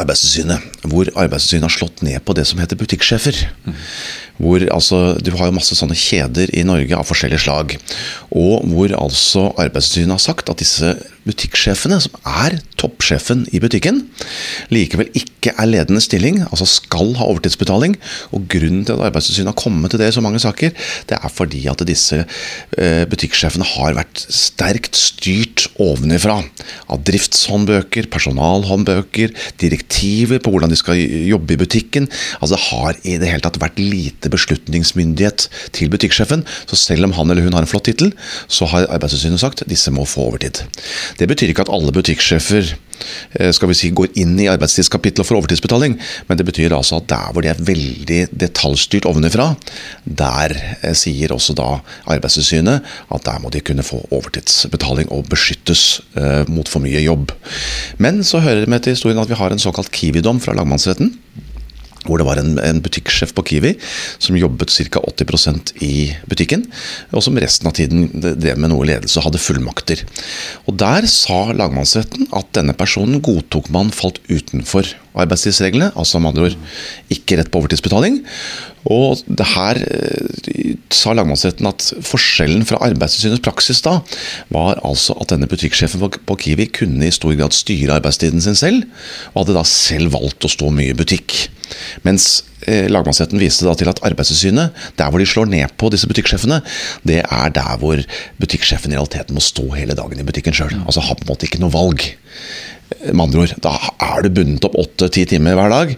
[0.00, 3.36] Arbeidstilsynet hvor Arbeidstilsynet har slått ned på det som heter butikksjefer.
[3.64, 3.76] Mm.
[4.42, 7.76] Hvor altså, Du har jo masse sånne kjeder i Norge av forskjellige slag.
[8.34, 10.96] Og hvor altså Arbeidstilsynet har sagt at disse
[11.28, 14.02] butikksjefene, som er toppsjefen i butikken,
[14.74, 17.96] likevel ikke er ledende stilling, altså skal ha overtidsbetaling.
[18.36, 20.74] Og Grunnen til at Arbeidstilsynet har kommet til det i så mange saker,
[21.10, 26.40] det er fordi at disse eh, butikksjefene har vært sterkt styrt ovenifra.
[26.92, 32.08] Av driftshåndbøker, personalhåndbøker, direktiver på hvordan de skal jobbe i butikken.
[32.40, 36.44] Altså Det har i det hele tatt vært lite beslutningsmyndighet til butikksjefen.
[36.70, 38.12] Så selv om han eller hun har en flott tittel,
[38.48, 40.62] så har Arbeidstilsynet sagt disse må få overtid.
[41.18, 45.38] Det betyr ikke at alle butikksjefer eh, skal vi si, går inn i arbeidstidskapitlet for
[45.38, 45.96] overtidsbetaling,
[46.28, 49.52] men det betyr altså at der hvor de er veldig detaljstyrt ovenifra,
[50.04, 51.70] der eh, sier også da
[52.10, 57.32] Arbeidstilsynet at der må de kunne få overtidsbetaling og beskyttes eh, mot for mye jobb.
[58.02, 61.14] Men så hører det med til historien at vi har en såkalt Kiwi-dom fra lagmannsretten
[62.04, 63.74] hvor det var en, en butikksjef på Kiwi
[64.22, 65.00] som jobbet ca.
[65.04, 65.94] 80% i
[66.30, 66.66] butikken,
[67.14, 70.04] og som resten av tiden drev med noe ledelse og hadde fullmakter.
[70.68, 76.48] Og Der sa lagmannsretten at denne personen godtok man falt utenfor arbeidstidsreglene, altså med andre
[76.50, 78.22] ord ikke rett på overtidsbetaling.
[78.92, 79.22] Og
[79.54, 83.98] her eh, sa lagmannsretten at forskjellen fra Arbeidstilsynets praksis da,
[84.52, 88.84] var altså at denne butikksjefen på Kiwi kunne i stor grad styre arbeidstiden sin selv,
[89.32, 91.36] og hadde da selv valgt å stå mye i butikk.
[92.04, 96.08] Mens eh, lagmannsretten viste da til at Arbeidstilsynet, der hvor de slår ned på disse
[96.10, 96.60] butikksjefene,
[97.08, 98.04] det er der hvor
[98.42, 100.76] butikksjefen i realiteten må stå hele dagen i butikken sjøl.
[100.84, 102.04] Altså har på en måte ikke noe valg.
[103.12, 105.92] Med andre ord, da er du bundet opp åtte-ti timer hver dag.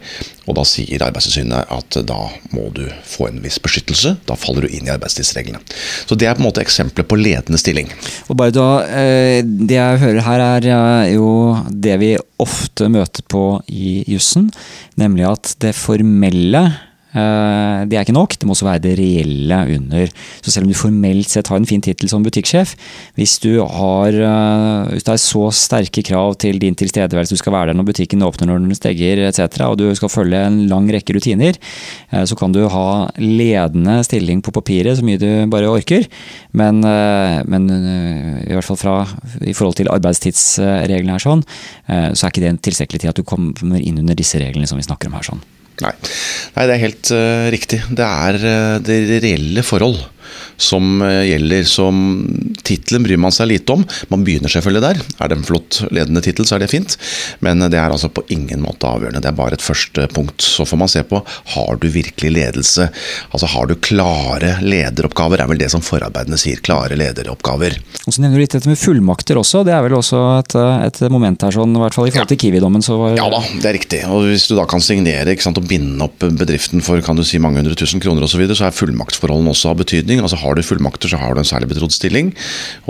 [0.46, 2.18] Og da sier Arbeidstilsynet at da
[2.54, 4.16] må du få en viss beskyttelse.
[4.28, 5.60] Da faller du inn i arbeidstidsreglene.
[6.06, 7.90] Så det er på en måte eksempler på ledende stilling.
[8.30, 13.62] Og bare da, eh, Det jeg hører her er jo det vi ofte møter på
[13.68, 14.50] i jussen,
[14.96, 16.62] nemlig at det formelle
[17.16, 20.10] det er ikke nok, det må også være det reelle under.
[20.44, 22.74] Så selv om du formelt sett har en fin tittel som butikksjef,
[23.16, 27.54] hvis du har, eh, hvis det er så sterke krav til din tilstedeværelse, du skal
[27.54, 30.88] være der når butikken åpner, når den stenger etc., og du skal følge en lang
[30.92, 31.56] rekke rutiner,
[32.12, 36.06] eh, så kan du ha ledende stilling på papiret så mye du bare orker,
[36.56, 37.66] men, men
[38.46, 38.94] i hvert fall fra,
[39.44, 41.44] i forhold til arbeidstidsreglene her sånn,
[41.86, 44.80] så er ikke det en tilstrekkelig tid at du kommer inn under disse reglene som
[44.80, 45.44] vi snakker om her sånn.
[45.84, 45.92] Nei.
[46.56, 47.82] Nei, det er helt uh, riktig.
[47.92, 49.98] Det er uh, det reelle forhold
[50.56, 51.64] som eh, gjelder.
[51.66, 52.02] Som
[52.66, 53.84] tittelen bryr man seg lite om.
[54.12, 55.02] Man begynner selvfølgelig der.
[55.20, 56.96] Er det en flott ledende tittel, så er det fint.
[57.44, 59.22] Men det er altså på ingen måte avgjørende.
[59.24, 60.44] Det er bare et første punkt.
[60.44, 61.20] Så får man se på
[61.56, 62.88] har du virkelig ledelse.
[63.30, 66.62] Altså har du klare lederoppgaver, er vel det som forarbeidene sier.
[66.64, 67.78] Klare lederoppgaver.
[68.06, 69.64] Og så nevner du litt dette med fullmakter også.
[69.66, 72.40] Det er vel også et, et moment her, sånn, i hvert fall i forhold til
[72.46, 72.84] Kiwi-dommen.
[73.16, 74.02] Ja da, det er riktig.
[74.12, 77.40] Og Hvis du da kan signere sant, og binde opp bedriften for kan du si,
[77.42, 80.15] mange hundre tusen kroner osv., så, videre, så er fullmaktsforholdene også av betydning.
[80.24, 82.32] Altså Har du fullmakter, så har du en særlig betrodd stilling.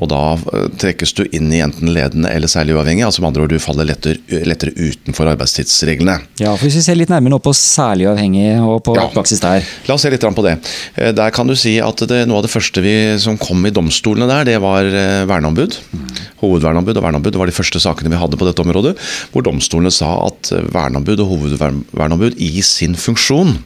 [0.00, 3.04] Og da uh, trekkes du inn i enten ledende eller særlig uavhengig.
[3.06, 6.18] altså med andre ord Du faller lettere, lettere utenfor arbeidstidsreglene.
[6.42, 9.06] Ja, for Hvis vi ser litt nærmere nå på særlig uavhengig og på ja.
[9.12, 9.64] praksis der.
[9.88, 10.56] La oss se litt på det.
[10.96, 13.74] Eh, der kan du si at det, Noe av det første vi, som kom i
[13.74, 15.78] domstolene der, det var eh, verneombud.
[15.92, 16.08] Mm.
[16.42, 18.96] Hovedverneombud og verneombud det var de første sakene vi hadde på dette området.
[19.32, 23.56] Hvor domstolene sa at verneombud og hovedverneombud i sin funksjon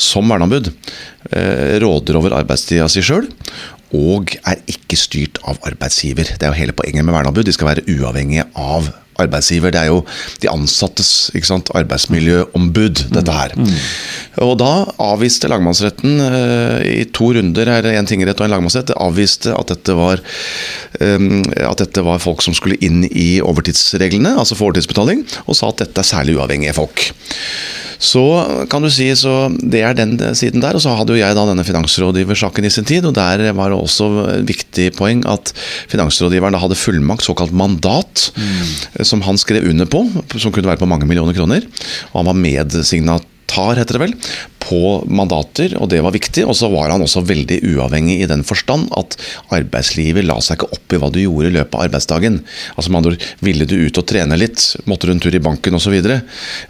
[0.00, 0.72] som verneombud
[1.32, 3.28] eh, råder over arbeidstida si sjøl,
[3.92, 6.34] og er ikke styrt av arbeidsgiver.
[6.38, 7.44] Det er jo hele poenget med verneombud.
[7.44, 8.88] De skal være uavhengige av
[9.20, 9.74] arbeidsgiver.
[9.74, 10.02] Det er jo
[10.42, 11.30] de ansattes
[11.74, 13.54] arbeidsmiljøombud, dette her.
[13.56, 13.74] Mm.
[14.46, 14.72] Og da
[15.02, 19.74] avviste lagmannsretten uh, i to runder, er det en tingrett og en lagmannsrett, avviste at
[19.74, 20.22] dette, var,
[21.00, 25.72] um, at dette var folk som skulle inn i overtidsreglene, altså for overtidsbetaling, og sa
[25.72, 27.10] at dette er særlig uavhengige folk.
[28.02, 28.22] Så
[28.70, 30.74] kan du si, så det er den siden der.
[30.74, 33.78] Og så hadde jo jeg da denne finansrådgiversaken i sin tid, og der var det
[33.78, 35.52] også et viktig poeng at
[35.92, 39.01] finansrådgiveren da hadde fullmakt, såkalt mandat, mm.
[39.08, 40.04] Som han skrev under på,
[40.36, 41.66] som kunne være på mange millioner kroner.
[42.12, 44.16] Og han var medsignatar, heter det vel,
[44.62, 46.46] på mandater, og det var viktig.
[46.48, 49.16] Og så var han også veldig uavhengig i den forstand at
[49.54, 52.40] arbeidslivet la seg ikke opp i hva du gjorde i løpet av arbeidsdagen.
[52.76, 55.42] Altså med andre ord, Ville du ut og trene litt, måtte du en tur i
[55.42, 55.94] banken osv.
[55.98, 56.20] Ja,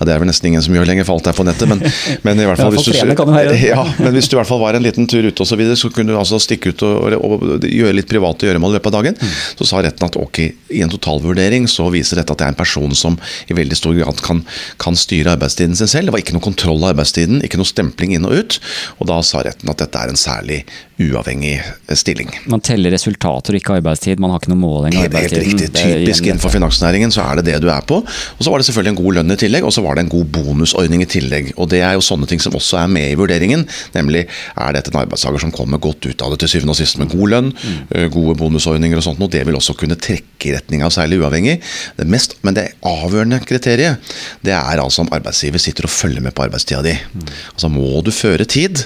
[0.07, 1.83] det er vel nesten ingen som gjør lenger, falt der på nettet, men,
[2.24, 2.94] men i hvert fall hvis du,
[3.72, 5.76] ja, men hvis du i hvert fall var en liten tur ute osv., så, videre,
[5.76, 8.94] så kunne du altså stikke ut og, og, gjøre litt private gjøremål i løpet av
[8.96, 9.18] dagen.
[9.20, 9.35] Mm.
[9.61, 10.40] Så sa retten at ok,
[10.72, 13.18] i en totalvurdering så viser dette at det er en person som
[13.52, 14.40] i veldig stor grad kan,
[14.81, 16.09] kan styre arbeidstiden sin selv.
[16.09, 18.59] Det var ikke noe kontroll av arbeidstiden, ikke noe stempling inn og ut.
[19.01, 20.62] Og da sa retten at dette er en særlig
[21.03, 21.57] uavhengig
[21.99, 22.31] stilling.
[22.51, 25.49] Man teller resultater og ikke arbeidstid, man har ikke noe måling av arbeidstiden.
[25.49, 25.83] Helt riktig.
[25.83, 28.01] Typisk innenfor finansnæringen så er det det du er på.
[28.03, 30.12] Og så var det selvfølgelig en god lønn i tillegg, og så var det en
[30.12, 31.53] god bonusordning i tillegg.
[31.57, 33.64] Og det er jo sånne ting som også er med i vurderingen.
[33.97, 37.01] Nemlig er dette en arbeidstaker som kommer godt ut av det til syvende og sist
[37.01, 37.81] med god lønn, mm.
[38.14, 41.59] gode bonusordninger og sånt, og det vil også kunne trekke i retning av særlig uavhengig.
[41.99, 44.14] Det mest, men det avgjørende kriteriet,
[44.45, 46.95] det er altså om arbeidsgiver sitter og følger med på arbeidstida di.
[46.95, 47.27] Mm.
[47.55, 48.85] Altså må du føre tid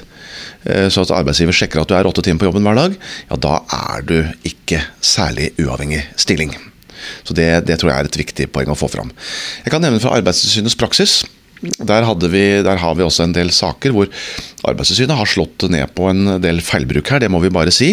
[0.66, 2.96] Eh, så at arbeidsgiver sjekker at du er åtte timer på jobben hver dag,
[3.30, 4.16] ja da er du
[4.48, 6.54] ikke særlig uavhengig stilling.
[7.26, 9.12] Så det, det tror jeg er et viktig poeng å få fram.
[9.62, 11.20] Jeg kan nevne fra Arbeidstilsynets praksis.
[11.62, 14.10] Der, vi, der, har vi også en del saker hvor
[14.66, 17.92] Arbeidstilsynet har slått ned på en del feilbruk her, det må vi bare si.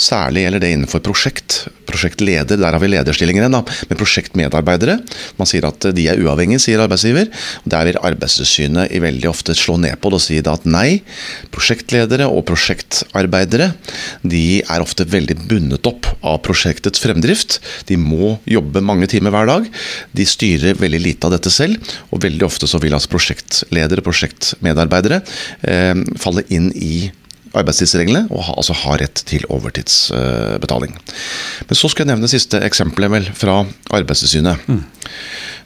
[0.00, 1.58] Særlig gjelder det innenfor prosjekt.
[1.88, 3.56] Prosjektleder, der har vi lederstillinger igjen,
[3.90, 4.98] med prosjektmedarbeidere.
[5.38, 7.28] Man sier at de er uavhengige, sier arbeidsgiver.
[7.68, 11.00] Der vil Arbeidstilsynet veldig ofte slå ned på det og si at nei,
[11.54, 13.70] prosjektledere og prosjektarbeidere
[14.24, 17.58] de er ofte veldig bundet opp av prosjektets fremdrift.
[17.88, 19.68] De må jobbe mange timer hver dag.
[20.16, 21.76] De styrer veldig lite av dette selv,
[22.12, 25.22] og veldig ofte så vil altså prosjektledere, prosjektmedarbeidere,
[25.62, 27.08] eh, falle inn i
[27.56, 30.96] arbeidstidsreglene og ha, altså ha rett til overtidsbetaling.
[31.68, 33.62] Men så skal jeg nevne siste eksempelet vel fra
[33.96, 34.68] Arbeidstilsynet.
[34.68, 34.82] Mm.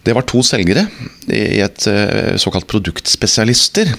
[0.03, 0.87] Det var to selgere
[1.31, 3.93] i et eh, såkalt produktspesialister,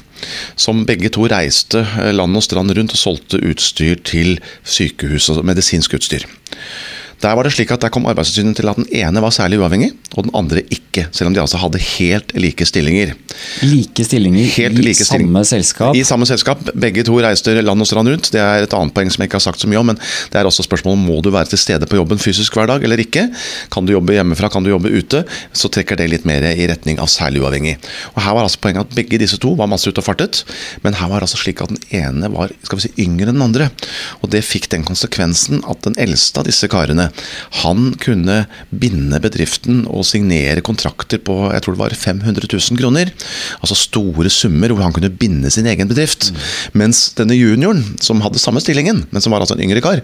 [0.59, 1.83] som begge to reiste
[2.15, 4.35] land og strand rundt og solgte utstyr til
[4.67, 6.27] sykehus og medisinsk utstyr.
[7.23, 9.93] Der var det slik at der kom Arbeidstilsynet til at den ene var særlig uavhengig,
[10.17, 11.07] og den andre ikke.
[11.15, 13.13] Selv om de altså hadde helt like stillinger.
[13.63, 15.29] Like stillinger helt i like stilling.
[15.31, 15.95] samme selskap?
[15.95, 16.59] I samme selskap.
[16.75, 18.27] Begge to reiste land og strand rundt.
[18.33, 19.99] Det er et annet poeng som jeg ikke har sagt så mye om, men
[20.33, 22.99] det er også spørsmålet må du være til stede på jobben fysisk hver dag eller
[22.99, 23.29] ikke.
[23.71, 25.23] Kan du jobbe hjemmefra, kan du jobbe ute?
[25.55, 27.77] Så trekker det litt mer i retning av særlig uavhengig.
[28.13, 30.43] Og Her var altså poenget at begge disse to var masse ute og fartet,
[30.83, 33.47] men her var altså slik at den ene var skal vi si, yngre enn den
[33.47, 33.71] andre.
[34.21, 37.12] Og det fikk den konsekvensen at den eldste av disse karene
[37.63, 43.11] han kunne binde bedriften og signere kontrakter på jeg tror det var 500 000 kroner.
[43.61, 46.31] Altså store summer hvor han kunne binde sin egen bedrift.
[46.31, 46.41] Mm.
[46.83, 50.03] Mens denne junioren, som hadde samme stillingen, men som var altså en yngre kar,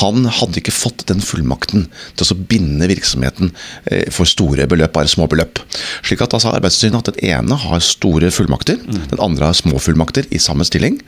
[0.00, 3.52] han hadde ikke fått den fullmakten til å binde virksomheten
[3.90, 5.60] eh, for store beløp, bare små beløp.
[6.04, 9.02] Slik at da altså Arbeidstilsynet at den ene har store fullmakter, mm.
[9.14, 11.00] den andre har små fullmakter i samme stilling.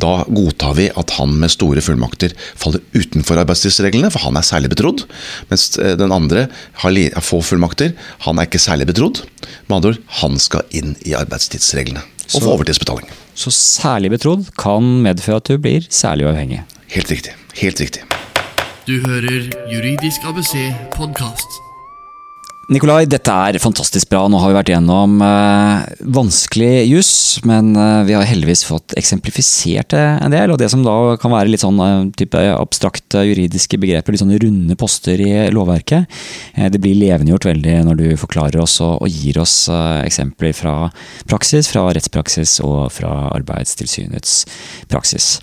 [0.00, 4.71] Da godtar vi at han med store fullmakter faller utenfor arbeidstidsreglene, for han er særlig
[4.72, 5.04] betrodd.
[5.52, 6.48] Mens eh, den andre
[6.82, 7.94] har få fullmakter,
[8.26, 9.22] han er ikke særlig betrodd.
[9.68, 13.10] Med andre ord, han skal inn i arbeidstidsreglene og få overtidsbetaling.
[13.34, 16.62] Så særlig betrodd kan medføre at du blir særlig uavhengig?
[16.92, 17.36] Helt riktig.
[17.60, 18.04] Helt riktig.
[18.88, 20.56] Du hører Juridisk ABC
[20.96, 21.61] podkast.
[22.72, 24.22] Nikolai, dette er fantastisk bra.
[24.30, 25.82] Nå har vi vært gjennom eh,
[26.14, 27.12] vanskelig juss,
[27.48, 30.54] men eh, vi har heldigvis fått eksemplifisert det en del.
[30.54, 34.40] Og det som da kan være litt sånn eh, type abstrakte juridiske begreper, litt sånne
[34.40, 36.08] runde poster i lovverket,
[36.54, 40.56] eh, det blir levendegjort veldig når du forklarer oss og, og gir oss eh, eksempler
[40.56, 40.76] fra
[41.28, 44.38] praksis, fra rettspraksis og fra Arbeidstilsynets
[44.92, 45.34] praksis.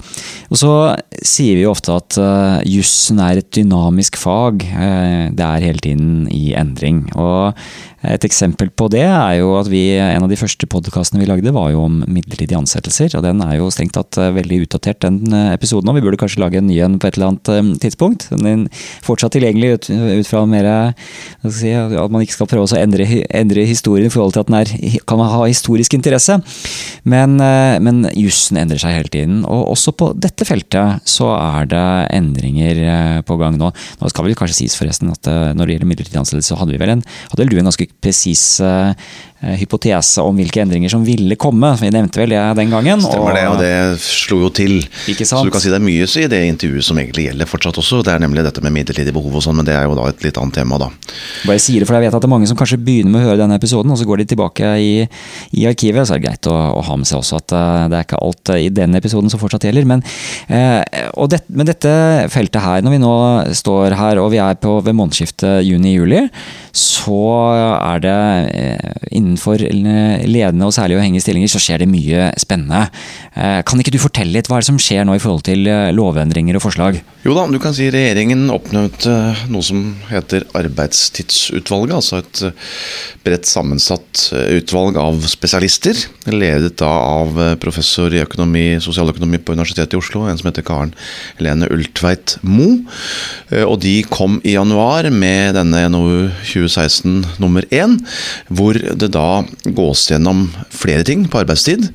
[0.50, 0.74] Og så
[1.22, 2.18] sier vi jo ofte at
[2.65, 4.63] jussen er et dynamisk fag.
[4.65, 7.04] Eh, det er hele tiden i endring.
[7.20, 7.60] Og
[8.00, 11.52] et eksempel på det er jo at vi, en av de første podkastene vi lagde,
[11.52, 13.12] var jo om midlertidige ansettelser.
[13.20, 15.92] Og den er jo strengt tatt eh, veldig utdatert, den eh, episoden.
[15.92, 18.30] Og vi burde kanskje lage en ny en på et eller annet eh, tidspunkt.
[18.32, 19.90] Den er fortsatt tilgjengelig ut,
[20.22, 20.70] ut fra mer
[21.44, 24.60] si, At man ikke skal prøve å endre, endre, historien i forhold til at den
[24.62, 26.40] er, kan ha historisk interesse.
[27.10, 27.36] Men,
[27.84, 29.44] men jussen endrer seg hele tiden.
[29.44, 33.74] Og også på dette feltet så er det endringer på gang nå.
[34.00, 36.82] Nå skal vel kanskje sies forresten at når det gjelder midlertidig ansettelse, så hadde vi
[36.82, 38.91] vel en, hadde du en ganske presis uh,
[39.39, 41.71] hypotese om hvilke endringer som ville komme.
[41.80, 42.99] Vi nevnte vel det den gangen.
[43.04, 44.82] Stemmer og, det, og det slo jo til.
[45.23, 48.02] Så du kan si det er mye i det intervjuet som egentlig gjelder fortsatt også.
[48.06, 50.25] Det er nemlig dette med midlertidig behov og sånn, men det er jo da et
[50.25, 50.89] litt annet tema, da.
[51.47, 53.30] Bare sier det, for jeg vet at det er mange som kanskje begynner med å
[53.30, 54.91] høre denne episoden, og så går de tilbake i,
[55.56, 56.08] i arkivet.
[56.08, 58.21] Så er det greit å, å, ha med seg også at uh, det er ikke
[58.25, 59.88] alt i den episoden som fortsatt gjelder.
[59.88, 60.04] Men,
[60.52, 61.93] uh, det, men dette
[62.34, 63.15] feltet her, når vi nå
[63.56, 66.25] står her og vi er på ved månedsskiftet juni-juli,
[66.75, 67.23] så
[67.80, 68.17] er det
[69.30, 72.89] innenfor ledende og særlig uavhengige stillinger så skjer det mye spennende.
[73.38, 76.58] Kan ikke du fortelle litt hva er det som skjer nå i forhold til lovendringer
[76.60, 77.00] og forslag?
[77.24, 79.13] Jo da, du kan si regjeringen oppnevnte
[79.52, 81.96] noe som heter Arbeidstidsutvalget.
[81.98, 82.44] Altså et
[83.26, 86.00] bredt sammensatt utvalg av spesialister.
[86.32, 90.94] Ledet da av professor i økonomi, sosialøkonomi på Universitetet i Oslo, en som heter Karen
[91.39, 92.80] Helene Ultveit Moe.
[93.65, 97.98] Og de kom i januar med denne NOU 2016 nummer én,
[98.48, 99.19] hvor det da
[99.76, 101.90] gås gjennom flere ting på arbeidstid,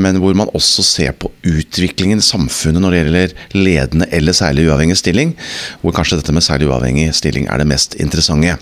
[0.00, 4.66] men hvor man også ser på utviklingen i samfunnet når det gjelder ledende eller særlig
[4.68, 5.34] uavhengig stilling,
[5.82, 8.56] hvor kanskje dette med særlig uavhengig stilling er det mest interessante.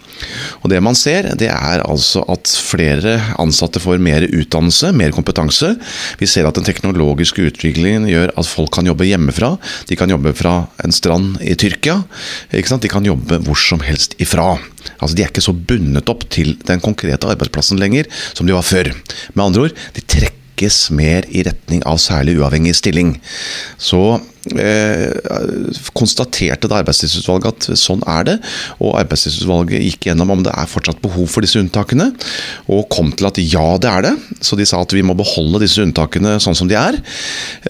[0.62, 5.74] Og Det man ser, det er altså at flere ansatte får mer utdannelse, mer kompetanse.
[6.20, 9.54] Vi ser at den teknologiske utviklingen gjør at folk kan jobbe hjemmefra.
[9.88, 12.00] De kan jobbe fra en strand i Tyrkia.
[12.52, 14.54] De kan jobbe hvor som helst ifra.
[14.98, 18.66] Altså De er ikke så bundet opp til den konkrete arbeidsplassen lenger som de var
[18.66, 18.92] før.
[19.34, 23.16] Med andre ord, de trekkes mer i retning av særlig uavhengig stilling.
[23.78, 24.20] Så
[25.96, 28.36] konstaterte da Arbeidstidsutvalget at sånn er det.
[28.80, 32.10] Og Arbeidstidsutvalget gikk gjennom om det er fortsatt behov for disse unntakene,
[32.72, 34.14] og kom til at ja, det er det.
[34.44, 36.98] Så de sa at vi må beholde disse unntakene sånn som de er.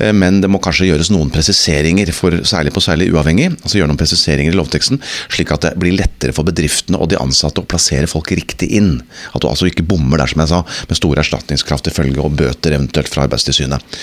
[0.00, 3.50] Eh, men det må kanskje gjøres noen presiseringer, for, særlig på særlig uavhengig.
[3.62, 5.00] altså Gjøre noen presiseringer i lovteksten,
[5.32, 8.96] slik at det blir lettere for bedriftene og de ansatte å plassere folk riktig inn.
[9.32, 12.38] At du altså ikke bommer der, som jeg sa, med store erstatningskraft til følge, og
[12.38, 14.00] bøter eventuelt fra Arbeidstilsynet.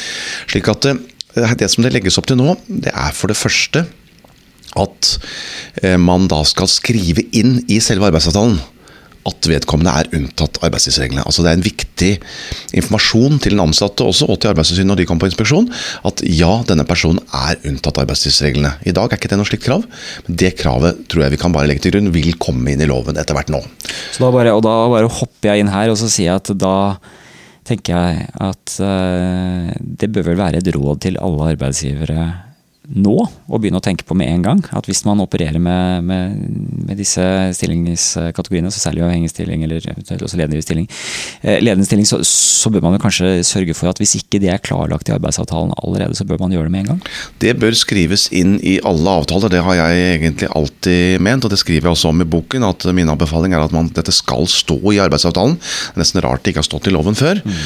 [0.51, 1.01] Slik at eh,
[1.35, 3.85] det som det legges opp til nå, det er for det første
[4.79, 5.15] at
[5.99, 8.61] man da skal skrive inn i selve arbeidsavtalen
[9.29, 11.23] at vedkommende er unntatt arbeidstidsreglene.
[11.27, 12.11] Altså Det er en viktig
[12.79, 15.69] informasjon til den ansatte også, og til Arbeidstilsynet når de kommer på inspeksjon,
[16.07, 18.73] at ja, denne personen er unntatt arbeidstidsreglene.
[18.85, 19.85] I dag er ikke det noe slikt krav,
[20.25, 22.89] men det kravet tror jeg vi kan bare legge til grunn vil komme inn i
[22.89, 23.61] loven etter hvert nå.
[24.11, 26.55] Så da bare, og da bare hopper jeg inn her og så sier jeg at
[26.57, 26.75] da
[27.67, 32.25] tenker jeg at uh, det bør vel være et råd til alle arbeidsgivere
[32.91, 33.15] nå,
[33.47, 34.61] å begynne å tenke på med en gang.
[34.75, 36.35] At hvis man opererer med, med,
[36.87, 37.23] med disse
[37.57, 39.85] stillingskategoriene, så særlig avhengig stilling eller
[40.17, 40.87] også ledende stilling,
[41.41, 44.63] eh, ledende stilling så, så, bør man kanskje sørge for at hvis ikke det er
[44.63, 47.01] klarlagt i arbeidsavtalen allerede, så bør man gjøre det med en gang?
[47.43, 51.47] Det bør skrives inn i alle avtaler, det har jeg egentlig alltid ment.
[51.47, 54.13] Og det skriver jeg også om i boken, at min anbefaling er at man, dette
[54.15, 55.57] skal stå i arbeidsavtalen.
[55.57, 57.41] Det er nesten rart det ikke har stått i loven før.
[57.43, 57.57] Mm.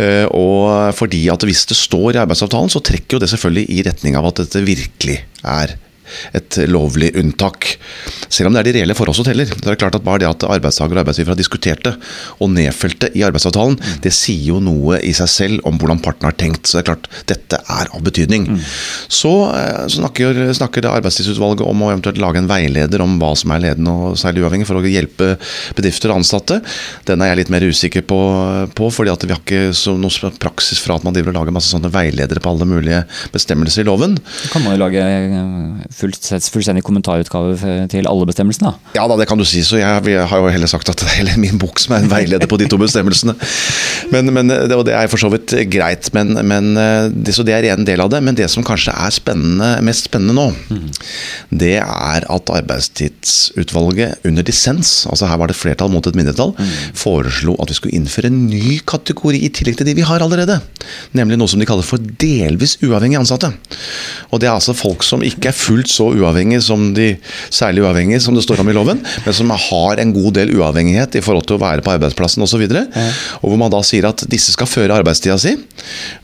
[0.00, 3.84] Uh, og fordi at hvis det står i arbeidsavtalen, så trekker jo det selvfølgelig i
[3.86, 5.76] retning av at dette virkelig er
[6.36, 7.72] et lovlig unntak.
[8.28, 9.48] Selv om det er de reelle forhold som teller.
[9.50, 11.92] Det er klart at Bare det at arbeidstaker og arbeidsgiver har diskutert det
[12.40, 16.30] og nedfelt det i arbeidsavtalen, det sier jo noe i seg selv om hvordan partene
[16.30, 16.66] har tenkt.
[16.66, 18.48] Så det er klart, dette er av betydning.
[18.50, 18.62] Mm.
[19.12, 23.62] Så så snakker, snakker Arbeidstidsutvalget om å eventuelt lage en veileder om hva som er
[23.64, 25.34] ledende og særlig uavhengig, for å hjelpe
[25.78, 26.60] bedrifter og ansatte.
[27.08, 28.20] Den er jeg litt mer usikker på,
[28.76, 31.56] på fordi at vi har ikke så noe praksis fra at man driver og lager
[31.56, 33.02] masse sånne veiledere på alle mulige
[33.34, 34.16] bestemmelser i loven.
[34.54, 35.04] Kan man jo lage
[36.00, 38.72] fullstendig kommentarutgave til alle bestemmelsene?
[38.96, 39.62] Ja da, det kan du si.
[39.66, 42.04] Så jeg, jeg har jo heller sagt at det er hele min bok som er
[42.04, 43.36] en veileder på de to bestemmelsene.
[44.14, 46.10] Men, men, og det er for så vidt greit.
[46.16, 46.72] Men, men
[47.14, 48.22] det, så det er en del av det.
[48.24, 50.88] Men det som kanskje er spennende, mest spennende nå, mm.
[51.62, 56.74] det er at arbeidstidsutvalget under dissens, altså her var det flertall mot et mindretall, mm.
[56.98, 60.60] foreslo at vi skulle innføre en ny kategori i tillegg til de vi har allerede.
[61.16, 63.52] Nemlig noe som de kaller for delvis uavhengige ansatte.
[64.30, 67.12] Og det er altså folk som ikke er fullt så uavhengige som de
[67.52, 71.18] særlig uavhengige som det står om i loven, men som har en god del uavhengighet
[71.18, 72.64] i forhold til å være på arbeidsplassen osv.
[72.64, 75.56] Og, så og hvor man da sier at disse skal føre arbeidstida si,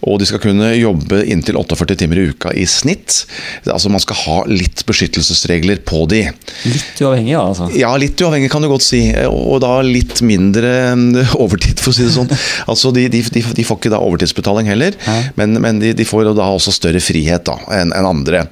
[0.07, 3.25] og de skal kunne jobbe inntil 48 timer i uka i snitt.
[3.65, 6.23] Altså Man skal ha litt beskyttelsesregler på de.
[6.69, 7.45] Litt uavhengig, da?
[7.51, 7.69] altså?
[7.77, 9.03] Ja, litt uavhengig kan du godt si.
[9.27, 10.73] Og da litt mindre
[11.45, 12.31] overtid, for å si det sånn.
[12.67, 14.97] Altså De, de, de, de får ikke da overtidsbetaling heller,
[15.39, 18.45] men, men de, får da også større frihet da enn en andre.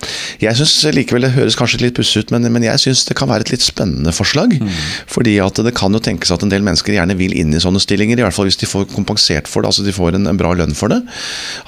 [0.43, 0.74] Jeg syns
[1.05, 3.55] likevel det høres kanskje litt pussig ut, men, men jeg syns det kan være et
[3.55, 4.57] litt spennende forslag.
[4.59, 4.72] Mm.
[5.11, 7.82] Fordi at det kan jo tenkes at en del mennesker gjerne vil inn i sånne
[7.82, 10.40] stillinger, i hvert fall hvis de får kompensert for det, altså de får en, en
[10.40, 11.00] bra lønn for det.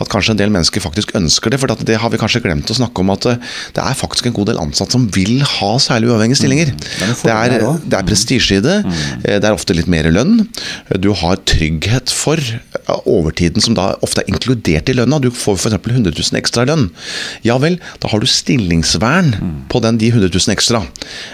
[0.03, 1.61] At kanskje en del mennesker faktisk ønsker det.
[1.62, 4.37] For det har vi kanskje glemt å snakke om at eh, det er faktisk en
[4.37, 6.72] god del ansatte som vil ha særlig uavhengige stillinger.
[6.72, 7.14] Mm.
[7.22, 8.78] Det er, det er prestisje i det.
[8.87, 8.97] Mm.
[9.22, 10.47] Eh, det er ofte litt mer lønn.
[11.03, 12.41] Du har trygghet for
[13.07, 15.20] overtiden som da ofte er inkludert i lønna.
[15.22, 15.78] Du får f.eks.
[15.87, 16.89] 100 000 ekstra lønn.
[17.47, 19.16] Ja vel, da har du stillingsvern
[19.71, 20.83] på den de 100 000 ekstra.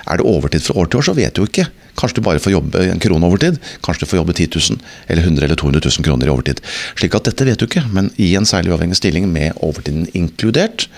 [0.07, 1.69] Er det overtid fra år til år, så vet du ikke.
[1.99, 3.59] Kanskje du bare får jobbe en krone overtid.
[3.85, 4.79] Kanskje du får jobbe 10 000
[5.13, 6.63] eller 100 eller 200 000 kroner i overtid.
[6.97, 10.89] Slik at dette vet du ikke, men i en særlig uavhengig stilling med overtiden inkludert,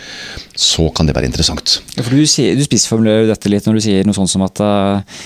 [0.55, 1.81] så kan det være interessant.
[1.97, 5.19] Ja, for du, du spissformulerer dette litt når du sier noe sånt som at uh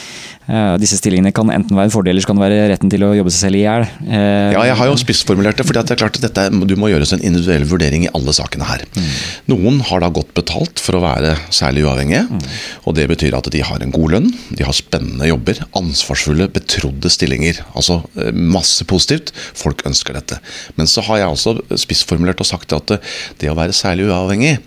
[0.81, 3.13] disse stillingene kan enten være en fordel eller så kan det være retten til å
[3.15, 3.85] jobbe seg selv i hjel.
[4.09, 5.67] Eh, ja, jeg har jo spissformulert det.
[5.69, 8.67] fordi det er klart at dette, Du må gjøres en individuell vurdering i alle sakene
[8.67, 8.85] her.
[8.97, 9.11] Mm.
[9.53, 12.25] Noen har da godt betalt for å være særlig uavhengige.
[12.29, 12.43] Mm.
[12.85, 17.13] og Det betyr at de har en god lønn, de har spennende jobber, ansvarsfulle, betrodde
[17.13, 17.63] stillinger.
[17.75, 19.33] Altså eh, masse positivt.
[19.55, 20.41] Folk ønsker dette.
[20.77, 22.99] Men så har jeg også spissformulert og sagt at
[23.39, 24.59] det å være særlig uavhengig,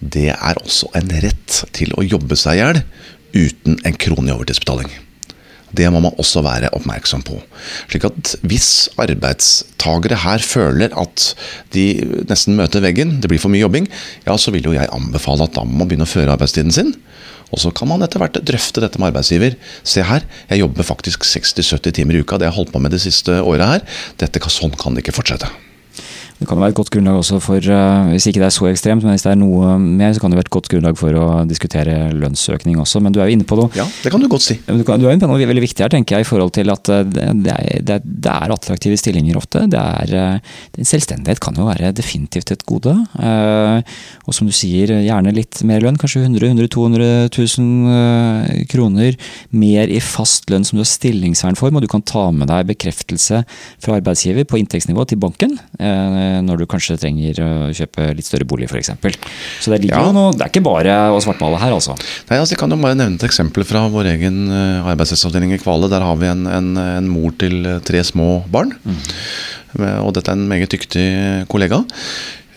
[0.00, 2.82] det er også en rett til å jobbe seg i hjel
[3.38, 4.90] uten en krone i overtidsbetaling.
[5.76, 7.40] Det må man også være oppmerksom på.
[7.90, 11.32] Slik at Hvis arbeidstagere her føler at
[11.74, 11.86] de
[12.28, 13.88] nesten møter veggen, det blir for mye jobbing,
[14.26, 16.94] ja, så vil jo jeg anbefale at da må man begynne å føre arbeidstiden sin.
[17.52, 19.56] Og så kan man etter hvert drøfte dette med arbeidsgiver.
[19.86, 22.36] Se her, jeg jobber faktisk 60-70 timer i uka.
[22.36, 24.04] Det har jeg holdt på med det siste året her.
[24.20, 25.48] Dette, sånn kan det ikke fortsette.
[26.38, 29.02] Det kan være et godt grunnlag også for, uh, hvis ikke det er så ekstremt,
[29.02, 31.24] men hvis det er noe mer, så kan det være et godt grunnlag for å
[31.50, 33.02] diskutere lønnsøkning også.
[33.02, 33.72] Men du er jo inne på noe.
[33.74, 34.54] Ja, det kan du godt si.
[34.68, 36.90] Du, du er inne på noe veldig viktig her, tenker jeg, i forhold til at
[36.94, 39.64] eh, det, er, det, er attraktive stillinger ofte.
[39.72, 42.94] Det er, uh, selvstendighet kan jo være definitivt et gode.
[43.18, 45.98] Og som du sier, gjerne litt mer lønn.
[45.98, 49.18] Kanskje 100 100 200 000 kroner
[49.50, 52.70] mer i fast lønn som du har stillingsvern for, og du kan ta med deg
[52.70, 53.42] bekreftelse
[53.82, 55.58] fra arbeidsgiver på inntektsnivå til banken.
[56.28, 58.92] Uh, når du kanskje trenger å kjøpe litt større bolig f.eks.
[59.62, 60.02] Så det ja.
[60.14, 61.96] noe, det er ikke bare å svartmale her, altså.
[62.28, 65.60] Nei, altså Jeg kan jo bare nevne et eksempel fra vår egen uh, arbeidsrettsavdeling i
[65.62, 65.90] Kvale.
[65.92, 68.74] Der har vi en, en, en mor til eh, tre små barn.
[68.84, 68.98] Mm.
[70.02, 71.06] Og dette er en meget dyktig
[71.52, 71.82] kollega.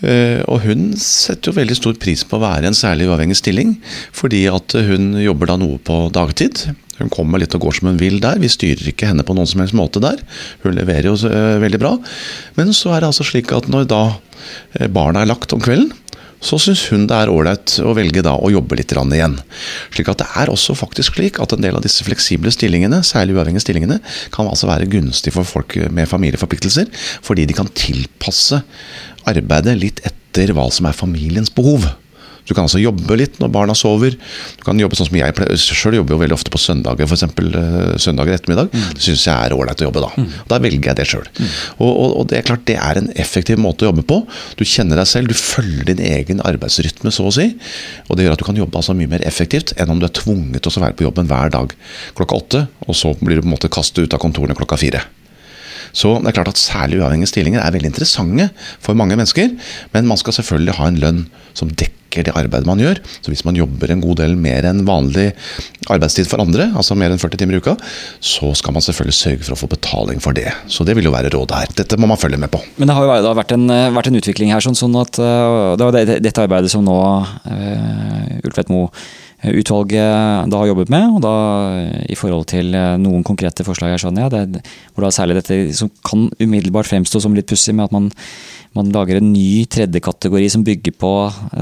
[0.02, 3.38] Uh, og hun setter jo veldig stor pris på å være i en særlig uavhengig
[3.38, 3.76] stilling,
[4.16, 6.66] fordi at hun jobber da noe på dagtid.
[7.02, 8.41] Hun kommer litt og går som hun vil der.
[8.41, 10.22] Vi styrer ikke henne på noen som helst måte der.
[10.66, 11.95] Hun leverer jo uh, veldig bra.
[12.58, 15.93] Men så er det altså slik at når da uh, barna er lagt om kvelden,
[16.42, 19.38] så syns hun det er ålreit å velge da å jobbe litt igjen.
[19.94, 23.38] Slik at det er også faktisk slik at en del av disse fleksible stillingene, særlig
[23.38, 24.02] uavhengige stillingene,
[24.34, 26.89] kan altså være gunstig for folk med familieforpliktelser,
[27.22, 28.64] fordi de kan tilpasse
[29.30, 31.86] arbeidet litt etter hva som er familiens behov.
[32.48, 34.16] Du kan altså jobbe litt når barna sover.
[34.58, 37.26] Du kan jobbe sånn som Jeg selv jobber jo veldig ofte på søndager, f.eks.
[37.38, 38.72] Uh, søndager ettermiddag.
[38.74, 38.88] Mm.
[38.98, 40.12] Det syns jeg er ålreit å jobbe da.
[40.18, 40.28] Mm.
[40.52, 41.28] Da velger jeg det sjøl.
[41.38, 41.52] Mm.
[41.78, 44.22] Og, og, og, det er klart det er en effektiv måte å jobbe på.
[44.60, 47.52] Du kjenner deg selv, du følger din egen arbeidsrytme, så å si.
[48.10, 50.16] Og det gjør at du kan jobbe altså mye mer effektivt enn om du er
[50.18, 51.74] tvunget til å være på jobben hver dag
[52.18, 55.04] klokka åtte, og så blir du på en måte kastet ut av kontorene klokka fire.
[55.92, 59.50] Så det er klart at Særlig uavhengige stillinger er veldig interessante for mange mennesker,
[59.92, 61.24] men man skal selvfølgelig ha en lønn
[61.58, 62.99] som dekker det arbeidet man gjør.
[63.24, 65.30] Så hvis man jobber en god del mer enn vanlig
[65.91, 67.78] arbeidstid for andre, altså mer enn 40 timer i uka,
[68.20, 70.49] så skal man selvfølgelig sørge for å få betaling for det.
[70.68, 71.74] Så det vil jo være rådet her.
[71.82, 72.60] Dette må man følge med på.
[72.82, 75.88] Men det har jo vært en, vært en utvikling her, sånn, sånn at uh, det
[75.88, 78.91] var dette arbeidet som nå uh, Ulfet Moe
[79.41, 81.16] utvalget da har jobbet med.
[81.16, 81.34] og da
[82.06, 84.62] I forhold til noen konkrete forslag, her skjønner jeg, det,
[84.93, 88.12] hvor da særlig dette som kan umiddelbart fremstå som litt pussig, med at man
[88.78, 91.12] man lager en ny tredje kategori som bygger på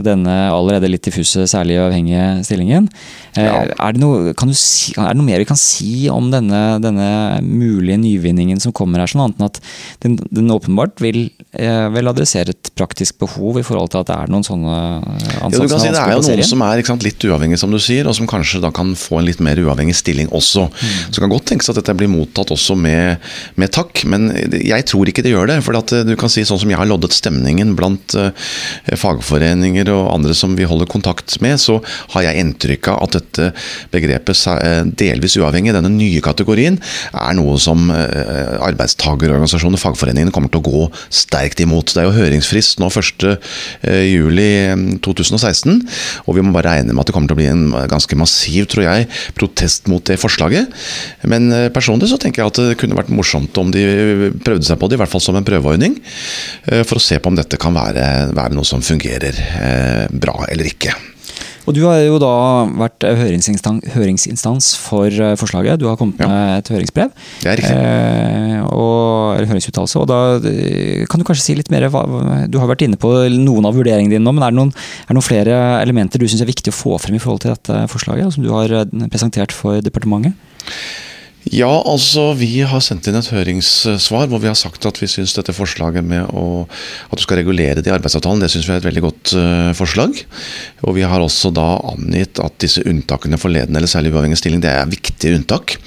[0.05, 2.85] denne allerede litt diffuse, særlig avhengige stillingen.
[3.33, 3.63] Eh, ja.
[3.65, 7.07] Er, det noe, si, er, det noe, mer vi kan si om denne, denne
[7.41, 9.57] mulige nyvinningen som kommer her, sånn annet enn at
[10.05, 14.19] den, den åpenbart vil, eh, vil, adressere et praktisk behov i forhold til at det
[14.19, 17.07] er noen sånne ansatte ja, du kan si Det er jo noen som er sant,
[17.09, 19.97] litt uavhengig, som du sier, og som kanskje da kan få en litt mer uavhengig
[19.97, 20.67] stilling også.
[20.69, 20.93] Mm.
[21.09, 23.17] Så kan godt tenkes at dette blir mottatt også med,
[23.57, 24.29] med takk, men
[24.61, 25.59] jeg tror ikke det gjør det.
[25.65, 28.31] for at du kan si sånn som jeg har loddet stemningen blant uh,
[28.99, 31.75] fagforeninger og andre som vi holder kontakt med, så
[32.15, 33.45] har jeg inntrykk av at dette
[33.93, 36.75] begrepet uh, delvis uavhengig, denne nye kategorien,
[37.13, 40.81] er noe som uh, arbeidstagerorganisasjoner, fagforeningene, kommer til å gå
[41.13, 41.87] sterkt imot.
[41.93, 45.69] Det er jo høringsfrist nå 1.7.2016,
[46.25, 48.61] og vi må bare regne med at det kommer til å bli en ganske massiv,
[48.71, 48.99] tror jeg,
[49.37, 50.65] protest mot det forslaget.
[51.29, 51.41] Men
[51.75, 53.81] personlig så tenker jeg at det kunne vært morsomt om de
[54.43, 55.93] prøvde seg på det, i hvert fall som en prøveordning.
[56.89, 60.71] For å se på om dette kan være, være noe som fungerer eh, bra eller
[60.71, 60.95] ikke.
[61.69, 62.31] Og Du har jo da
[62.79, 65.77] vært høringsinstans, høringsinstans for eh, forslaget.
[65.77, 66.25] Du har kommet ja.
[66.25, 67.11] med et høringsbrev.
[67.43, 67.75] Det er riktig.
[67.75, 70.01] Eh, og, eller høringsuttalelse.
[70.01, 70.19] Og da
[70.49, 71.85] eh, kan du kanskje si litt mer
[72.49, 75.11] Du har vært inne på noen av vurderingene dine nå, men er det noen, er
[75.11, 77.83] det noen flere elementer du syns er viktig å få frem i forhold til dette
[77.93, 80.33] forslaget, som du har eh, presentert for departementet?
[81.49, 85.33] Ja, altså vi har sendt inn et høringssvar hvor vi har sagt at vi syns
[85.33, 86.67] dette forslaget med å,
[87.09, 89.71] at du skal regulere det i arbeidsavtalen, det syns vi er et veldig godt uh,
[89.77, 90.19] forslag.
[90.85, 94.61] Og vi har også da angitt at disse unntakene for ledende eller særlig uavhengig stilling,
[94.61, 95.79] det er viktige unntak.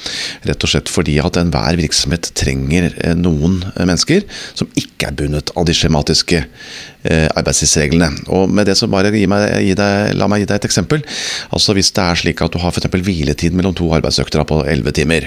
[0.48, 4.26] Rett og slett fordi at enhver virksomhet trenger uh, noen uh, mennesker
[4.58, 6.42] som ikke er bundet av de skjematiske
[7.02, 8.28] arbeidstidsreglene.
[8.30, 11.02] Og med det så bare gi meg, gi deg, La meg gi deg et eksempel.
[11.50, 14.94] Altså Hvis det er slik at du har for hviletid mellom to arbeidsøkter på 11
[15.00, 15.26] timer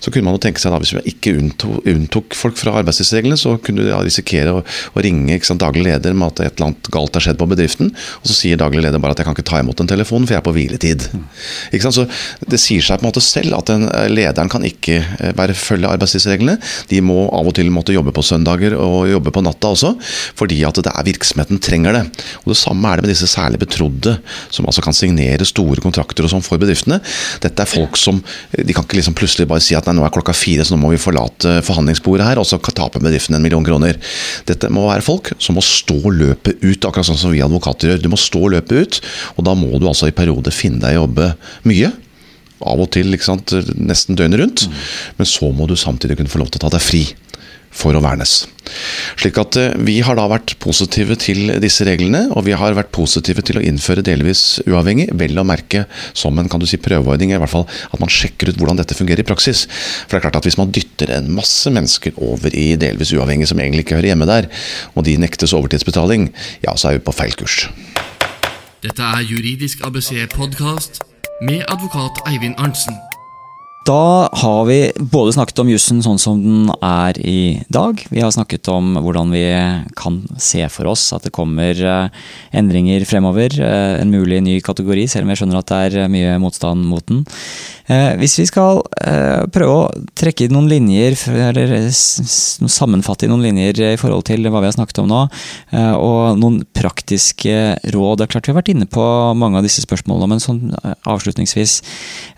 [0.00, 3.56] så kunne man jo tenke seg da, Hvis vi ikke unntok, folk fra arbeidstidsreglene, så
[3.60, 7.16] kunne du risikere å, å ringe sant, daglig leder med at et eller annet galt
[7.16, 9.60] har skjedd på bedriften, og så sier daglig leder bare at jeg kan ikke ta
[9.60, 11.06] imot en telefon, for jeg er på hviletid.
[11.80, 11.96] Sant?
[11.96, 12.06] Så
[12.50, 15.00] Det sier seg på en måte selv at den, eh, lederen kan ikke
[15.36, 16.56] bare være følge arbeidstidsreglene.
[16.90, 19.94] De må av og til måtte jobbe på søndager og jobbe på natta også,
[20.38, 22.04] fordi at det er virksomheten trenger det.
[22.44, 24.18] Og Det samme er det med disse særlig betrodde,
[24.50, 27.00] som altså kan signere store kontrakter og sånn for bedriftene.
[27.40, 30.12] Dette er folk som de kan ikke liksom plutselig bare si at nei, nå er
[30.14, 33.64] klokka fire, så nå må vi forlate forhandlingsbordet her, og så taper bedriften en million
[33.66, 33.98] kroner.
[34.48, 38.04] Dette må være folk som må stå løpet ut, akkurat sånn som vi advokater gjør.
[38.04, 39.00] Du må stå løpet ut,
[39.36, 41.32] og da må du altså i perioder finne deg å jobbe
[41.68, 41.92] mye.
[42.60, 44.66] Av og til nesten døgnet rundt.
[45.16, 47.06] Men så må du samtidig kunne få lov til å ta deg fri
[47.70, 48.44] for å vernes.
[49.18, 52.92] Slik at eh, Vi har da vært positive til disse reglene, og vi har vært
[52.94, 57.34] positive til å innføre delvis uavhengig, vel å merke som en kan du si, prøveordning.
[57.34, 59.66] i hvert fall At man sjekker ut hvordan dette fungerer i praksis.
[60.06, 63.50] For det er klart at Hvis man dytter en masse mennesker over i delvis uavhengig
[63.50, 64.50] som egentlig ikke hører hjemme der,
[64.94, 66.30] og de nektes overtidsbetaling,
[66.64, 67.66] ja, så er vi på feil kurs.
[68.80, 71.02] Dette er Juridisk ABC-podkast
[71.44, 73.09] med advokat Eivind Arntzen.
[73.88, 78.02] Da har vi både snakket om jussen sånn som den er i dag.
[78.12, 79.44] Vi har snakket om hvordan vi
[79.96, 82.26] kan se for oss at det kommer eh,
[82.60, 83.56] endringer fremover.
[83.56, 87.06] Eh, en mulig ny kategori, selv om jeg skjønner at det er mye motstand mot
[87.08, 87.22] den.
[87.88, 88.82] Eh, hvis vi skal
[89.50, 91.16] prøve å trekke noen linjer,
[91.48, 95.22] eller sammenfatte noen linjer i forhold til hva vi har snakket om nå,
[95.96, 97.56] og noen praktiske
[97.94, 98.20] råd.
[98.20, 99.04] Det er klart Vi har vært inne på
[99.40, 100.62] mange av disse spørsmålene, men sånn
[101.08, 101.80] avslutningsvis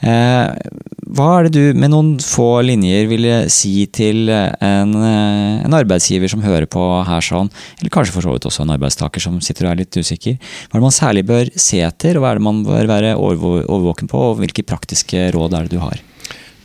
[0.03, 6.45] hva er det du med noen få linjer ville si til en, en, arbeidsgiver som
[6.45, 9.73] hører på her sånn, eller kanskje for så vidt også en arbeidstaker som sitter og
[9.73, 10.39] er litt usikker?
[10.39, 13.15] Hva er det man særlig bør se etter, og hva er det man bør være
[13.19, 16.03] overvåken på, og hvilke praktiske råd er det du har?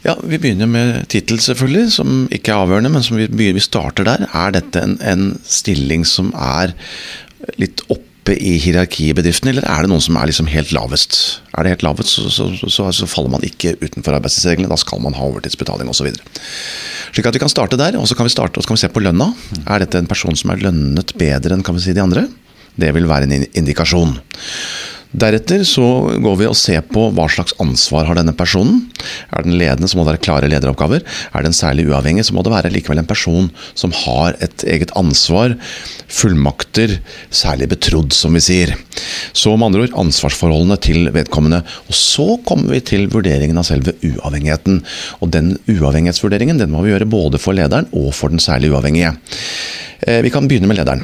[0.05, 4.07] Ja, Vi begynner med tittel, selvfølgelig, som ikke er avgjørende, men som vi, vi starter
[4.07, 4.27] der.
[4.31, 6.75] Er dette en, en stilling som er
[7.59, 10.73] litt opp oppe i hierarkiet i bedriften, eller er det noen som er liksom helt
[10.75, 11.39] lavest?
[11.55, 14.67] Er det helt lavest, så, så, så, så faller man ikke utenfor arbeidstidsreglene.
[14.67, 16.11] Da skal man ha overtidsbetaling osv.
[17.15, 18.83] Slik at vi kan starte der, og så kan vi starte, og så kan vi
[18.83, 19.29] se på lønna.
[19.63, 22.27] Er dette en person som er lønnet bedre enn kan vi si, de andre?
[22.77, 24.17] Det vil være en indikasjon.
[25.15, 25.83] Deretter så
[26.19, 28.81] går vi og ser på hva slags ansvar har denne personen.
[29.31, 31.05] Er den ledende, så må det være klare lederoppgaver.
[31.31, 33.47] Er den særlig uavhengig, så må det være likevel en person
[33.77, 35.55] som har et eget ansvar,
[36.11, 36.97] fullmakter,
[37.31, 38.75] særlig betrodd, som vi sier.
[39.31, 41.63] Så med andre ord ansvarsforholdene til vedkommende.
[41.87, 44.83] Og så kommer vi til vurderingen av selve uavhengigheten.
[45.23, 49.15] Og den uavhengighetsvurderingen den må vi gjøre både for lederen og for den særlig uavhengige.
[49.99, 51.01] Eh, vi kan begynne med lederen.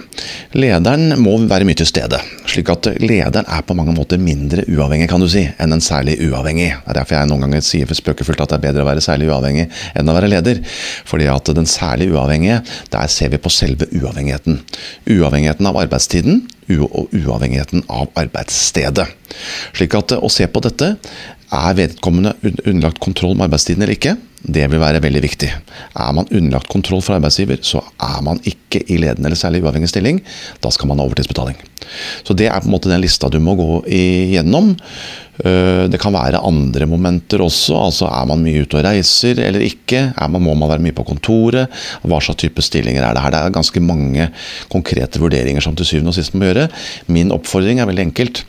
[0.54, 2.20] Lederen må være mye til stede.
[2.46, 6.20] slik at lederen er på mange måter mindre uavhengig kan du si, enn en særlig
[6.22, 6.70] uavhengig.
[6.70, 9.32] Det er derfor jeg noen ganger sier spøkefullt at det er bedre å være særlig
[9.32, 10.62] uavhengig enn å være leder.
[11.10, 12.62] Fordi at den særlig uavhengige,
[12.94, 14.62] der ser vi på selve uavhengigheten.
[15.10, 16.44] Uavhengigheten av arbeidstiden
[16.78, 19.08] og uavhengigheten av arbeidsstedet.
[19.74, 20.94] Slik at å se på dette
[21.54, 22.34] er vedkommende
[22.66, 24.16] underlagt kontroll med arbeidstiden eller ikke?
[24.44, 25.48] Det vil være veldig viktig.
[25.96, 29.88] Er man underlagt kontroll fra arbeidsgiver, så er man ikke i ledende eller særlig uavhengig
[29.92, 30.20] stilling.
[30.60, 31.56] Da skal man ha overtidsbetaling.
[32.28, 34.76] Så Det er på en måte den lista du må gå igjennom.
[35.46, 37.86] Øh, det kan være andre momenter også.
[37.86, 40.12] altså Er man mye ute og reiser eller ikke?
[40.28, 41.70] Man, må man være mye på kontoret?
[42.04, 43.32] Hva slags type stillinger er det her?
[43.32, 44.30] Det er ganske mange
[44.70, 46.68] konkrete vurderinger som til syvende og sist må gjøre.
[47.08, 48.44] Min oppfordring er veldig enkelt.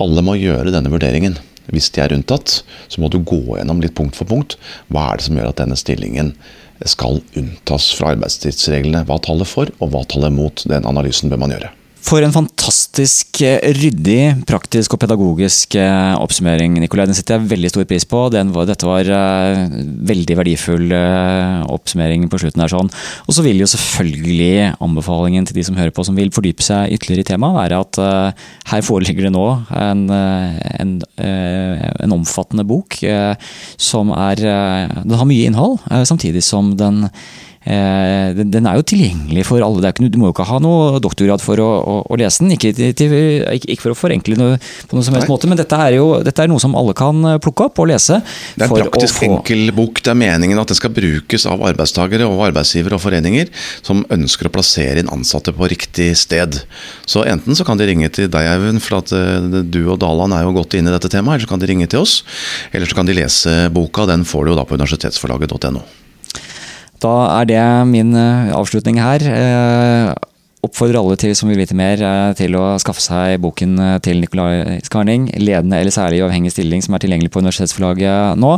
[0.00, 1.38] Alle må gjøre denne vurderingen
[1.72, 4.58] hvis de er unntatt, så må du gå gjennom litt punkt for punkt.
[4.92, 6.34] Hva er det som gjør at denne stillingen
[6.84, 9.04] skal unntas fra arbeidstidsreglene?
[9.08, 10.66] Hva taler for, og hva taler mot?
[10.68, 11.72] Den analysen bør man gjøre.
[12.04, 17.06] For en fantastisk eh, ryddig, praktisk og pedagogisk eh, oppsummering, Nikolai.
[17.08, 18.20] Den setter jeg veldig stor pris på.
[18.34, 19.62] Var, dette var uh,
[20.10, 20.92] veldig verdifull
[21.72, 22.60] oppsummering på slutten.
[22.60, 22.90] der sånn.
[23.24, 26.92] Og så vil jo selvfølgelig anbefalingen til de som hører på som vil fordype seg
[26.92, 28.00] ytterligere i temaet, være at
[28.72, 29.46] her foreligger det nå
[29.78, 30.94] en, en,
[31.24, 32.98] en omfattende bok
[33.80, 37.06] som er Den har mye innhold, samtidig som den
[37.64, 39.88] Eh, den er jo tilgjengelig for alle.
[39.88, 42.52] Ikke, du må jo ikke ha noe doktorgrad for å, å, å lese den.
[42.56, 43.14] Ikke, til,
[43.56, 45.32] ikke, for å forenkle noe på noen som helst Nei.
[45.32, 47.88] måte, men dette er jo dette er noe som alle kan eh, plukke opp og
[47.90, 48.20] lese.
[48.54, 49.30] Det er en praktisk få...
[49.30, 50.02] enkel bok.
[50.04, 53.50] Det er meningen at det skal brukes av arbeidstakere og arbeidsgivere og foreninger
[53.80, 56.60] som ønsker å plassere inn ansatte på riktig sted.
[57.08, 60.36] Så enten så kan de ringe til deg, Eivind, for at eh, du og Dalan
[60.36, 61.38] er jo godt inne i dette temaet.
[61.38, 62.20] Eller så kan de ringe til oss.
[62.76, 64.08] Eller så kan de lese boka.
[64.10, 66.03] Den får du jo da på universitetsforlaget.no.
[67.04, 69.20] Da er det min eh, avslutning her.
[69.28, 70.12] Eh,
[70.64, 74.78] oppfordrer alle til som vil vite mer, eh, til å skaffe seg boken til Nicolai
[74.86, 78.54] Skarning, 'Ledende eller særlig uavhengig stilling', som er tilgjengelig på universitetsforlaget nå.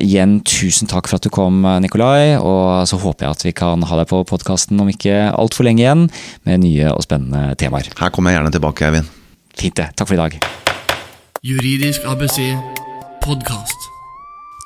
[0.00, 3.82] Igjen, tusen takk for at du kom, Nicolai, og så håper jeg at vi kan
[3.82, 6.08] ha deg på podkasten om ikke altfor lenge igjen,
[6.46, 7.92] med nye og spennende temaer.
[8.00, 9.12] Her kommer jeg gjerne tilbake, Eivind.
[9.60, 9.92] Fint det.
[9.96, 10.40] Takk for i dag.
[11.44, 12.56] Juridisk ABC
[13.20, 13.99] podkast.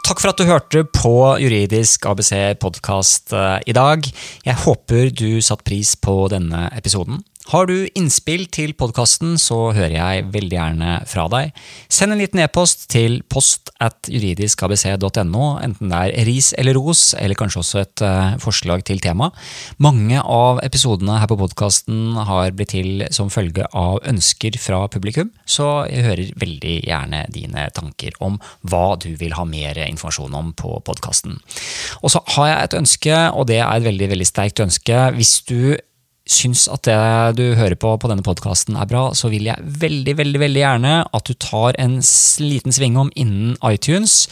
[0.04, 4.04] Takk for at du hørte på Juridisk ABC podkast eh, i dag.
[4.44, 7.22] Jeg håper du satte pris på denne episoden.
[7.52, 11.50] Har du innspill til podkasten, så hører jeg veldig gjerne fra deg.
[11.92, 17.36] Send en liten e-post til post at juridiskabc.no, enten det er ris eller ros, eller
[17.36, 19.28] kanskje også et uh, forslag til tema.
[19.76, 25.28] Mange av episodene her på podkasten har blitt til som følge av ønsker fra publikum,
[25.44, 30.54] så jeg hører veldig gjerne dine tanker om hva du vil ha mer informasjon om
[30.56, 31.42] på podkasten.
[32.00, 35.10] Og så har jeg et ønske, og det er et veldig, veldig sterkt ønske.
[35.18, 35.74] Hvis du
[36.24, 40.14] syns at det du hører på på denne podkasten er bra, så vil jeg veldig
[40.16, 41.98] veldig, veldig gjerne at du tar en
[42.40, 44.24] liten svingom innen iTunes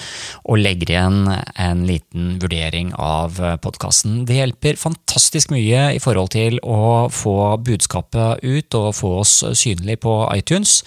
[0.43, 4.23] og legger igjen en liten vurdering av podkasten.
[4.29, 10.01] Det hjelper fantastisk mye i forhold til å få budskapet ut og få oss synlig
[10.03, 10.81] på iTunes.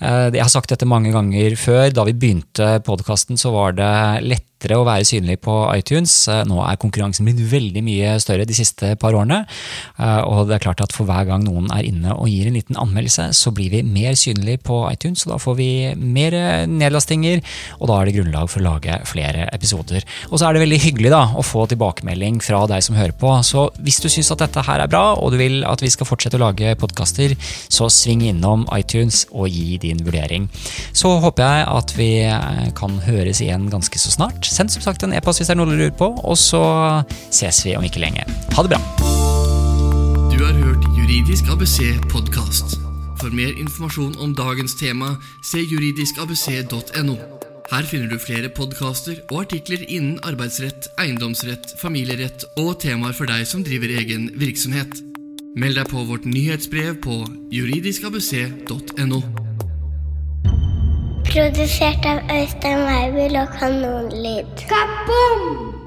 [0.00, 1.90] Eh, jeg har sagt dette mange ganger før.
[1.94, 3.94] Da vi begynte podkasten, så var det
[4.26, 6.12] lett lettere å være synlig på iTunes.
[6.28, 9.46] Eh, nå er konkurransen blitt veldig mye større de siste par årene.
[9.96, 12.58] Eh, og det er klart at for hver gang noen er inne og gir en
[12.58, 16.66] liten anmeldelse, så blir vi mer synlig på iTunes, og da får vi mer eh,
[16.68, 17.40] nedlastinger,
[17.80, 20.04] og da er det grunnlag for å lage flere episoder.
[20.30, 23.32] Og så er det veldig hyggelig da, å få tilbakemelding fra deg som hører på.
[23.46, 26.08] Så hvis du syns at dette her er bra, og du vil at vi skal
[26.08, 27.36] fortsette å lage podkaster,
[27.72, 30.50] så sving innom iTunes og gi din vurdering.
[30.92, 32.10] Så håper jeg at vi
[32.76, 34.49] kan høres igjen ganske så snart.
[34.50, 36.60] Send som sagt en e-post hvis det er noe du lurer på, og så
[37.30, 38.26] ses vi om ikke lenge.
[38.56, 38.80] Ha det bra.
[40.30, 41.78] Du har hørt Juridisk ABC
[42.10, 42.78] podkast.
[43.20, 45.12] For mer informasjon om dagens tema,
[45.44, 47.16] se juridiskabc.no.
[47.70, 53.46] Her finner du flere podkaster og artikler innen arbeidsrett, eiendomsrett, familierett og temaer for deg
[53.46, 54.98] som driver egen virksomhet.
[55.54, 57.20] Meld deg på vårt nyhetsbrev på
[57.54, 59.22] juridiskabc.no.
[61.30, 64.66] Produsert av Øystein Weibel og Kanonlyd.
[64.68, 65.79] Kaboom!